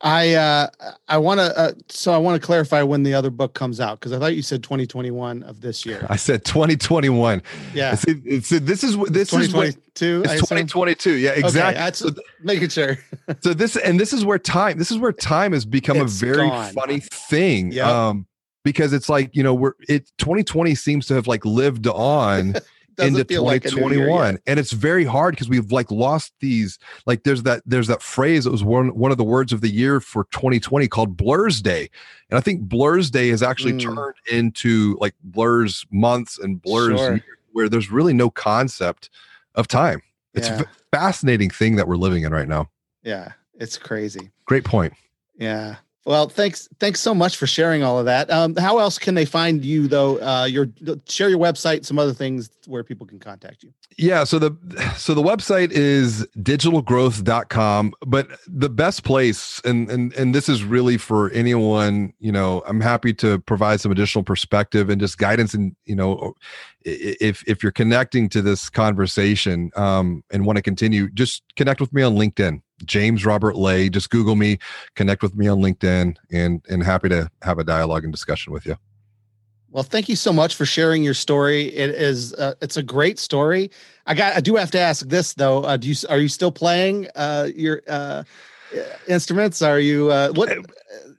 I 0.00 0.34
uh, 0.34 0.68
I 1.08 1.18
want 1.18 1.40
to 1.40 1.58
uh, 1.58 1.72
so 1.88 2.12
I 2.12 2.18
want 2.18 2.40
to 2.40 2.44
clarify 2.44 2.82
when 2.82 3.02
the 3.04 3.14
other 3.14 3.30
book 3.30 3.54
comes 3.54 3.80
out 3.80 4.00
because 4.00 4.12
I 4.12 4.18
thought 4.18 4.34
you 4.34 4.42
said 4.42 4.62
2021 4.62 5.42
of 5.44 5.60
this 5.60 5.86
year. 5.86 6.06
I 6.10 6.16
said 6.16 6.44
2021. 6.44 7.42
Yeah. 7.72 7.94
See, 7.94 8.40
see, 8.40 8.58
this 8.58 8.84
is 8.84 8.96
this 9.08 9.30
2022. 9.30 10.22
Is 10.24 10.32
it's 10.32 10.40
2022. 10.40 11.12
Yeah, 11.12 11.30
exactly. 11.30 11.82
Okay, 11.82 11.92
so, 11.92 12.10
making 12.42 12.68
sure. 12.68 12.98
so 13.40 13.54
this 13.54 13.76
and 13.76 13.98
this 13.98 14.12
is 14.12 14.24
where 14.24 14.38
time. 14.38 14.78
This 14.78 14.90
is 14.90 14.98
where 14.98 15.12
time 15.12 15.52
has 15.52 15.64
become 15.64 15.96
it's 15.98 16.20
a 16.20 16.24
very 16.26 16.48
gone. 16.48 16.72
funny 16.72 17.00
thing. 17.00 17.72
Yep. 17.72 17.86
Um, 17.86 18.26
because 18.64 18.92
it's 18.92 19.08
like 19.08 19.34
you 19.34 19.42
know 19.42 19.54
we're 19.54 19.74
it 19.88 20.10
2020 20.18 20.74
seems 20.74 21.06
to 21.06 21.14
have 21.14 21.26
like 21.26 21.44
lived 21.44 21.86
on 21.86 22.54
into 22.98 23.24
2021 23.24 24.08
like 24.08 24.42
and 24.46 24.58
it's 24.58 24.72
very 24.72 25.04
hard 25.04 25.34
because 25.34 25.48
we've 25.48 25.72
like 25.72 25.90
lost 25.90 26.32
these 26.40 26.78
like 27.06 27.24
there's 27.24 27.42
that 27.42 27.62
there's 27.66 27.86
that 27.86 28.02
phrase 28.02 28.44
that 28.44 28.50
was 28.50 28.64
one 28.64 28.88
one 28.96 29.10
of 29.10 29.18
the 29.18 29.24
words 29.24 29.52
of 29.52 29.60
the 29.60 29.68
year 29.68 30.00
for 30.00 30.24
2020 30.32 30.88
called 30.88 31.16
blurs 31.16 31.60
day 31.62 31.88
and 32.30 32.38
i 32.38 32.40
think 32.40 32.62
blurs 32.62 33.10
day 33.10 33.28
has 33.28 33.42
actually 33.42 33.72
mm. 33.72 33.82
turned 33.82 34.14
into 34.30 34.96
like 35.00 35.14
blurs 35.22 35.84
months 35.90 36.38
and 36.38 36.60
blurs 36.62 36.98
sure. 36.98 37.20
where 37.52 37.68
there's 37.68 37.90
really 37.90 38.12
no 38.12 38.30
concept 38.30 39.10
of 39.54 39.66
time 39.68 40.02
it's 40.34 40.48
yeah. 40.48 40.62
a 40.62 40.64
fascinating 40.96 41.50
thing 41.50 41.76
that 41.76 41.88
we're 41.88 41.96
living 41.96 42.24
in 42.24 42.32
right 42.32 42.48
now 42.48 42.68
yeah 43.02 43.32
it's 43.54 43.76
crazy 43.76 44.30
great 44.44 44.64
point 44.64 44.92
yeah 45.36 45.76
well, 46.06 46.28
thanks. 46.28 46.68
Thanks 46.80 47.00
so 47.00 47.14
much 47.14 47.38
for 47.38 47.46
sharing 47.46 47.82
all 47.82 47.98
of 47.98 48.04
that. 48.04 48.30
Um, 48.30 48.54
how 48.56 48.78
else 48.78 48.98
can 48.98 49.14
they 49.14 49.24
find 49.24 49.64
you 49.64 49.88
though? 49.88 50.20
Uh, 50.20 50.44
your 50.44 50.68
share 51.08 51.30
your 51.30 51.38
website, 51.38 51.86
some 51.86 51.98
other 51.98 52.12
things 52.12 52.50
where 52.66 52.84
people 52.84 53.06
can 53.06 53.18
contact 53.18 53.62
you. 53.62 53.72
Yeah. 53.96 54.24
So 54.24 54.38
the 54.38 54.54
so 54.98 55.14
the 55.14 55.22
website 55.22 55.70
is 55.70 56.26
digitalgrowth.com, 56.38 57.94
but 58.06 58.28
the 58.46 58.68
best 58.68 59.04
place, 59.04 59.62
and 59.64 59.90
and 59.90 60.12
and 60.14 60.34
this 60.34 60.48
is 60.48 60.62
really 60.62 60.98
for 60.98 61.30
anyone, 61.30 62.12
you 62.20 62.32
know, 62.32 62.62
I'm 62.66 62.82
happy 62.82 63.14
to 63.14 63.38
provide 63.40 63.80
some 63.80 63.90
additional 63.90 64.24
perspective 64.24 64.90
and 64.90 65.00
just 65.00 65.16
guidance 65.16 65.54
and 65.54 65.74
you 65.86 65.96
know, 65.96 66.34
if 66.84 67.42
if 67.48 67.62
you're 67.62 67.72
connecting 67.72 68.28
to 68.28 68.42
this 68.42 68.68
conversation 68.68 69.70
um, 69.74 70.22
and 70.30 70.44
want 70.44 70.56
to 70.56 70.62
continue, 70.62 71.08
just 71.10 71.42
connect 71.56 71.80
with 71.80 71.94
me 71.94 72.02
on 72.02 72.14
LinkedIn. 72.14 72.60
James 72.84 73.24
Robert 73.24 73.56
Lay. 73.56 73.88
Just 73.88 74.10
Google 74.10 74.36
me, 74.36 74.58
connect 74.94 75.22
with 75.22 75.34
me 75.34 75.48
on 75.48 75.58
LinkedIn, 75.60 76.16
and 76.32 76.62
and 76.68 76.82
happy 76.82 77.08
to 77.08 77.30
have 77.42 77.58
a 77.58 77.64
dialogue 77.64 78.04
and 78.04 78.12
discussion 78.12 78.52
with 78.52 78.66
you. 78.66 78.76
Well, 79.70 79.82
thank 79.82 80.08
you 80.08 80.14
so 80.14 80.32
much 80.32 80.54
for 80.54 80.64
sharing 80.64 81.02
your 81.02 81.14
story. 81.14 81.64
It 81.74 81.90
is 81.90 82.32
uh, 82.34 82.54
it's 82.62 82.76
a 82.76 82.82
great 82.82 83.18
story. 83.18 83.70
I 84.06 84.14
got 84.14 84.36
I 84.36 84.40
do 84.40 84.54
have 84.56 84.70
to 84.70 84.78
ask 84.78 85.06
this 85.08 85.34
though. 85.34 85.64
Uh, 85.64 85.76
do 85.76 85.88
you 85.88 85.94
are 86.08 86.18
you 86.18 86.28
still 86.28 86.52
playing 86.52 87.08
uh, 87.16 87.48
your 87.54 87.82
uh, 87.88 88.22
instruments? 89.08 89.62
Are 89.62 89.80
you 89.80 90.10
uh, 90.10 90.32
what? 90.32 90.56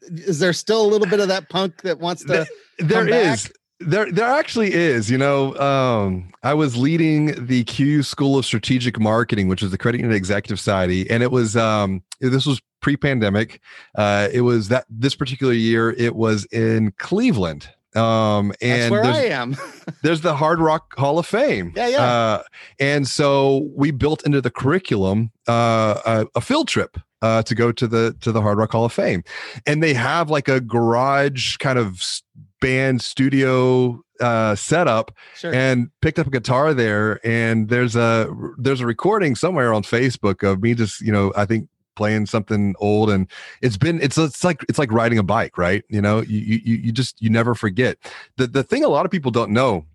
Is 0.09 0.39
there 0.39 0.53
still 0.53 0.85
a 0.85 0.87
little 0.87 1.07
bit 1.07 1.19
of 1.19 1.27
that 1.27 1.49
punk 1.49 1.81
that 1.81 1.99
wants 1.99 2.23
to? 2.25 2.47
There 2.79 3.07
is. 3.07 3.47
Back? 3.47 3.55
There 3.81 4.09
there 4.09 4.27
actually 4.27 4.73
is 4.73 5.11
you 5.11 5.17
know 5.17 5.53
um, 5.57 6.31
i 6.43 6.53
was 6.53 6.77
leading 6.77 7.45
the 7.45 7.65
CUES 7.65 8.07
school 8.07 8.37
of 8.37 8.45
strategic 8.45 8.97
marketing 8.99 9.49
which 9.49 9.61
is 9.61 9.71
the 9.71 9.77
credit 9.77 9.99
union 9.99 10.15
executive 10.15 10.59
society 10.59 11.09
and 11.09 11.21
it 11.21 11.29
was 11.29 11.57
um, 11.57 12.01
this 12.21 12.45
was 12.45 12.61
pre-pandemic. 12.81 13.59
Uh, 13.95 14.29
it 14.31 14.41
was 14.41 14.69
that 14.69 14.85
this 14.89 15.15
particular 15.15 15.51
year 15.51 15.91
it 15.97 16.15
was 16.15 16.45
in 16.45 16.91
cleveland. 16.99 17.67
Um 17.95 18.53
and 18.61 18.81
That's 18.81 18.91
where 18.91 19.03
i 19.05 19.23
am. 19.25 19.55
there's 20.03 20.21
the 20.21 20.35
hard 20.35 20.59
rock 20.59 20.97
hall 20.97 21.17
of 21.17 21.25
fame. 21.25 21.73
Yeah 21.75 21.87
yeah. 21.87 22.03
Uh, 22.03 22.43
and 22.79 23.07
so 23.07 23.69
we 23.75 23.91
built 23.91 24.25
into 24.25 24.39
the 24.39 24.51
curriculum 24.51 25.31
uh, 25.47 25.99
a, 26.05 26.27
a 26.35 26.41
field 26.41 26.67
trip 26.67 26.97
uh, 27.21 27.41
to 27.43 27.55
go 27.55 27.71
to 27.71 27.87
the 27.87 28.15
to 28.21 28.31
the 28.31 28.41
Hard 28.41 28.57
Rock 28.59 28.71
Hall 28.71 28.85
of 28.85 28.93
Fame, 28.93 29.23
and 29.65 29.81
they 29.81 29.93
have 29.95 30.29
like 30.29 30.47
a 30.47 30.61
garage 30.61 31.57
kind 31.57 31.79
of 31.79 32.03
band 32.61 33.01
studio 33.01 34.01
uh 34.21 34.55
setup 34.55 35.11
sure. 35.35 35.53
and 35.53 35.89
picked 36.01 36.19
up 36.19 36.27
a 36.27 36.31
guitar 36.31 36.73
there. 36.73 37.25
And 37.25 37.69
there's 37.69 37.95
a 37.95 38.33
there's 38.57 38.81
a 38.81 38.85
recording 38.85 39.35
somewhere 39.35 39.73
on 39.73 39.83
facebook 39.83 40.41
of 40.49 40.61
me 40.61 40.73
just 40.73 41.01
you 41.01 41.11
know 41.11 41.33
i 41.35 41.45
think 41.45 41.67
playing 41.95 42.25
something 42.25 42.75
old. 42.79 43.09
And 43.09 43.27
it's 43.61 43.77
been 43.77 44.01
it's 44.01 44.17
it's 44.17 44.43
like 44.43 44.63
it's 44.69 44.77
like 44.77 44.91
riding 44.91 45.17
a 45.17 45.23
bike 45.23 45.57
right? 45.57 45.83
You 45.89 46.01
know 46.01 46.21
you 46.21 46.39
you 46.39 46.75
you 46.75 46.91
just 46.91 47.21
you 47.21 47.29
never 47.29 47.55
forget. 47.55 47.97
The 48.37 48.47
the 48.47 48.63
thing 48.63 48.83
a 48.83 48.89
lot 48.89 49.05
of 49.05 49.11
people 49.11 49.31
don't 49.31 49.51
know 49.51 49.85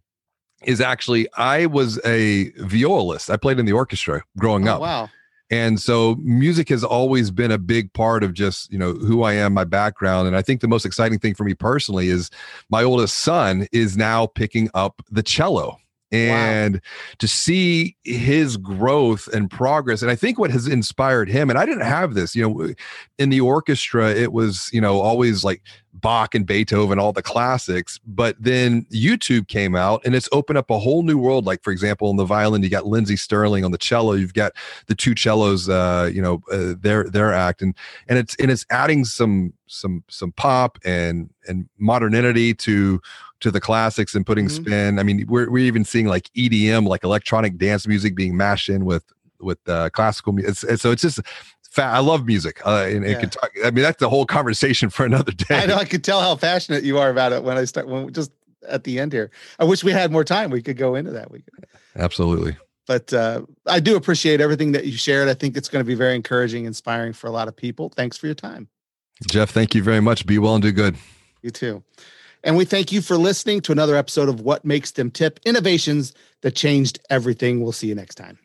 is 0.63 0.79
actually 0.79 1.27
i 1.39 1.65
was 1.67 1.99
a 2.05 2.51
violist. 2.59 3.31
I 3.31 3.37
played 3.37 3.59
in 3.59 3.67
the 3.67 3.73
orchestra 3.73 4.23
growing 4.39 4.69
oh, 4.69 4.75
up. 4.75 4.81
wow 4.81 5.11
and 5.51 5.81
so 5.81 6.17
music 6.23 6.69
has 6.69 6.85
always 6.85 7.31
been 7.31 7.51
a 7.51 7.59
big 7.59 7.93
part 7.93 8.23
of 8.23 8.33
just 8.33 8.71
you 8.73 8.79
know 8.79 8.93
who 8.93 9.23
i 9.23 9.33
am 9.33 9.53
my 9.53 9.65
background. 9.65 10.27
And 10.27 10.37
i 10.37 10.43
think 10.43 10.61
the 10.61 10.69
most 10.69 10.87
exciting 10.87 11.19
thing 11.19 11.35
for 11.35 11.45
me 11.45 11.55
personally 11.55 12.09
is 12.09 12.31
my 12.71 12.83
oldest 12.83 13.19
son 13.19 13.67
is 13.73 13.97
now 13.97 14.27
picking 14.27 14.71
up 14.75 15.03
the 15.11 15.23
cello 15.23 15.79
and 16.13 16.75
wow. 16.75 16.81
to 17.19 17.29
see 17.29 17.97
his 18.03 18.57
growth 18.57 19.29
and 19.29 19.51
progress 19.51 20.03
and 20.03 20.11
i 20.11 20.17
think 20.17 20.39
what 20.39 20.51
has 20.51 20.67
inspired 20.67 21.29
him 21.29 21.49
and 21.51 21.59
i 21.59 21.65
didn't 21.65 21.87
have 21.87 22.15
this 22.15 22.35
you 22.35 22.49
know 22.49 22.75
in 23.19 23.29
the 23.31 23.41
orchestra 23.41 24.11
it 24.11 24.33
was 24.33 24.69
you 24.73 24.81
know 24.81 25.01
always 25.01 25.45
like 25.45 25.63
bach 25.95 26.35
and 26.35 26.47
beethoven 26.47 26.99
all 26.99 27.13
the 27.13 27.23
classics 27.23 28.01
but 28.07 28.37
then 28.41 28.85
youtube 28.93 29.47
came 29.49 29.77
out 29.77 30.01
and 30.05 30.15
it's 30.15 30.29
opened 30.33 30.59
up 30.59 30.71
a 30.71 30.79
whole 30.79 31.03
new 31.03 31.19
world 31.19 31.47
like 31.47 31.63
for 31.63 31.71
example 31.71 32.09
on 32.09 32.17
the 32.17 32.25
violin 32.25 32.63
you 32.63 32.69
got 32.69 32.87
lindsey 32.87 33.17
stirling 33.17 33.65
on 33.65 33.71
the 33.71 33.79
cello 33.79 34.13
you've 34.13 34.35
got 34.35 34.53
the 34.87 34.95
two 34.95 35.15
cellos 35.17 35.69
uh 35.69 36.11
you 36.13 36.23
know 36.23 36.43
uh, 36.53 36.75
their 36.81 37.05
their 37.05 37.33
act 37.33 37.63
and 37.63 37.77
and 38.09 38.19
it's 38.19 38.35
and 38.37 38.51
it's 38.51 38.65
adding 38.71 39.05
some 39.05 39.53
some 39.67 40.03
some 40.09 40.33
pop 40.33 40.79
and 40.85 41.31
and 41.49 41.69
modernity 41.79 42.55
to 42.55 43.01
to 43.41 43.51
the 43.51 43.61
classics 43.61 44.15
and 44.15 44.25
putting 44.27 44.47
mm-hmm. 44.47 44.65
spin. 44.65 44.99
I 44.99 45.03
mean, 45.03 45.25
we're 45.29 45.51
we're 45.51 45.65
even 45.65 45.85
seeing 45.85 46.07
like 46.07 46.31
EDM, 46.37 46.87
like 46.87 47.05
electronic 47.05 47.59
dance 47.59 47.87
music, 47.87 48.15
being 48.15 48.37
mashed 48.37 48.69
in 48.69 48.85
with 48.85 49.05
with 49.41 49.59
uh, 49.69 49.91
classical 49.91 50.33
music. 50.33 50.79
So 50.79 50.91
it's 50.91 51.03
just. 51.03 51.21
I 51.77 52.01
love 52.01 52.27
music, 52.27 52.67
uh, 52.67 52.89
and, 52.89 53.07
yeah. 53.07 53.21
talk, 53.21 53.53
I 53.65 53.71
mean, 53.71 53.85
that's 53.85 54.01
the 54.01 54.09
whole 54.09 54.27
conversation 54.27 54.91
for 54.91 55.07
another 55.07 55.31
day. 55.31 55.57
I 55.57 55.67
know. 55.67 55.77
I 55.77 55.85
could 55.85 56.03
tell 56.03 56.21
how 56.21 56.35
passionate 56.35 56.83
you 56.83 56.99
are 56.99 57.11
about 57.11 57.31
it 57.33 57.45
when 57.45 57.57
I 57.57 57.65
start. 57.65 57.87
When 57.87 58.13
just 58.13 58.33
at 58.69 58.83
the 58.83 58.99
end 58.99 59.13
here, 59.13 59.31
I 59.61 59.63
wish 59.65 59.85
we 59.85 59.93
had 59.93 60.11
more 60.11 60.25
time. 60.25 60.51
We 60.51 60.63
could 60.63 60.77
go 60.77 60.97
into 60.97 61.13
that. 61.13 61.31
We 61.31 61.43
could. 61.43 61.67
Absolutely 61.95 62.57
but 62.91 63.13
uh, 63.13 63.43
I 63.69 63.79
do 63.79 63.95
appreciate 63.95 64.41
everything 64.41 64.73
that 64.73 64.85
you 64.85 64.97
shared. 64.97 65.29
I 65.29 65.35
think 65.35 65.57
it's 65.57 65.69
going 65.69 65.79
to 65.79 65.87
be 65.87 65.95
very 65.95 66.17
encouraging, 66.17 66.65
inspiring 66.65 67.13
for 67.13 67.29
a 67.29 67.31
lot 67.31 67.47
of 67.47 67.55
people. 67.55 67.89
Thanks 67.89 68.17
for 68.17 68.27
your 68.27 68.35
time. 68.35 68.67
Jeff, 69.31 69.51
thank 69.51 69.77
you 69.77 69.83
very 69.85 70.01
much. 70.01 70.27
Be 70.27 70.39
well 70.39 70.57
and 70.57 70.63
do 70.63 70.73
good. 70.73 70.97
You 71.41 71.51
too. 71.51 71.85
And 72.43 72.57
we 72.57 72.65
thank 72.65 72.91
you 72.93 73.03
for 73.03 73.17
listening 73.17 73.61
to 73.63 73.73
another 73.73 73.97
episode 73.97 74.29
of 74.29 74.41
What 74.41 74.65
Makes 74.65 74.93
Them 74.93 75.11
Tip 75.11 75.41
Innovations 75.45 76.15
that 76.41 76.55
Changed 76.55 76.99
Everything. 77.11 77.63
We'll 77.63 77.73
see 77.73 77.89
you 77.89 77.95
next 77.95 78.15
time. 78.15 78.39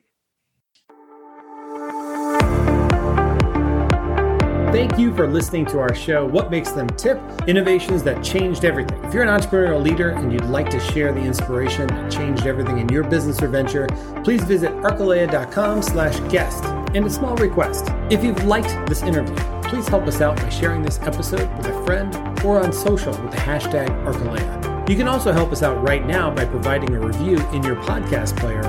Thank 4.75 4.99
you 4.99 5.15
for 5.15 5.25
listening 5.25 5.65
to 5.67 5.79
our 5.79 5.95
show, 5.95 6.25
What 6.25 6.51
Makes 6.51 6.71
Them 6.71 6.89
Tip 6.89 7.17
Innovations 7.47 8.03
That 8.03 8.21
Changed 8.21 8.65
Everything. 8.65 9.01
If 9.05 9.13
you're 9.13 9.23
an 9.23 9.29
entrepreneurial 9.29 9.81
leader 9.81 10.09
and 10.09 10.33
you'd 10.33 10.43
like 10.43 10.69
to 10.71 10.81
share 10.81 11.13
the 11.13 11.21
inspiration 11.21 11.87
that 11.87 12.11
changed 12.11 12.45
everything 12.45 12.79
in 12.79 12.89
your 12.89 13.05
business 13.05 13.41
or 13.41 13.47
venture, 13.47 13.87
please 14.25 14.43
visit 14.43 14.71
arcalea.com 14.71 15.81
slash 15.81 16.19
guest. 16.29 16.65
And 16.93 17.05
a 17.05 17.09
small 17.09 17.37
request, 17.37 17.85
if 18.09 18.21
you've 18.21 18.43
liked 18.43 18.89
this 18.89 19.01
interview, 19.01 19.35
please 19.69 19.87
help 19.87 20.07
us 20.07 20.21
out 20.21 20.37
by 20.37 20.49
sharing 20.49 20.81
this 20.81 20.99
episode 21.01 21.49
with 21.57 21.67
a 21.67 21.85
friend 21.85 22.15
or 22.43 22.63
on 22.63 22.71
social 22.71 23.11
with 23.11 23.31
the 23.31 23.37
hashtag 23.37 23.87
Arcalea. 24.05 24.89
You 24.89 24.95
can 24.95 25.07
also 25.07 25.31
help 25.31 25.51
us 25.51 25.63
out 25.63 25.81
right 25.81 26.05
now 26.05 26.29
by 26.29 26.45
providing 26.45 26.93
a 26.93 26.99
review 26.99 27.37
in 27.49 27.63
your 27.63 27.75
podcast 27.75 28.37
player, 28.37 28.63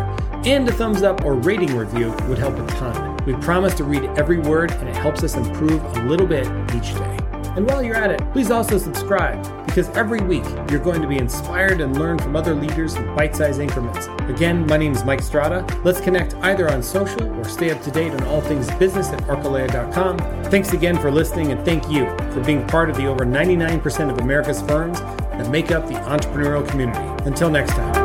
and 0.46 0.68
a 0.68 0.72
thumbs 0.72 1.02
up 1.02 1.24
or 1.24 1.34
rating 1.34 1.76
review 1.76 2.14
would 2.28 2.38
help 2.38 2.56
a 2.58 2.66
ton. 2.68 3.16
We 3.26 3.34
promise 3.34 3.74
to 3.74 3.84
read 3.84 4.04
every 4.18 4.38
word, 4.38 4.70
and 4.72 4.88
it 4.88 4.96
helps 4.96 5.22
us 5.22 5.34
improve 5.34 5.82
a 5.96 6.02
little 6.04 6.26
bit 6.26 6.46
each 6.74 6.94
day. 6.94 7.18
And 7.56 7.66
while 7.68 7.82
you're 7.82 7.96
at 7.96 8.10
it, 8.10 8.20
please 8.32 8.50
also 8.50 8.78
subscribe 8.78 9.65
because 9.76 9.94
every 9.94 10.22
week 10.22 10.44
you're 10.70 10.80
going 10.80 11.02
to 11.02 11.06
be 11.06 11.18
inspired 11.18 11.82
and 11.82 11.98
learn 11.98 12.18
from 12.18 12.34
other 12.34 12.54
leaders 12.54 12.94
in 12.94 13.14
bite 13.14 13.36
sized 13.36 13.60
increments. 13.60 14.06
Again, 14.22 14.66
my 14.66 14.78
name 14.78 14.92
is 14.92 15.04
Mike 15.04 15.20
Strada. 15.20 15.66
Let's 15.84 16.00
connect 16.00 16.34
either 16.36 16.70
on 16.70 16.82
social 16.82 17.30
or 17.38 17.44
stay 17.44 17.70
up 17.70 17.82
to 17.82 17.90
date 17.90 18.12
on 18.12 18.22
all 18.24 18.40
things 18.40 18.70
business 18.76 19.10
at 19.10 19.20
arcalea.com. 19.24 20.16
Thanks 20.44 20.72
again 20.72 20.96
for 20.96 21.10
listening 21.10 21.52
and 21.52 21.62
thank 21.62 21.90
you 21.90 22.06
for 22.32 22.42
being 22.42 22.66
part 22.66 22.88
of 22.88 22.96
the 22.96 23.04
over 23.04 23.26
99% 23.26 24.10
of 24.10 24.18
America's 24.20 24.62
firms 24.62 24.98
that 25.00 25.50
make 25.50 25.70
up 25.70 25.86
the 25.86 25.94
entrepreneurial 25.94 26.66
community. 26.66 27.24
Until 27.26 27.50
next 27.50 27.72
time. 27.72 27.95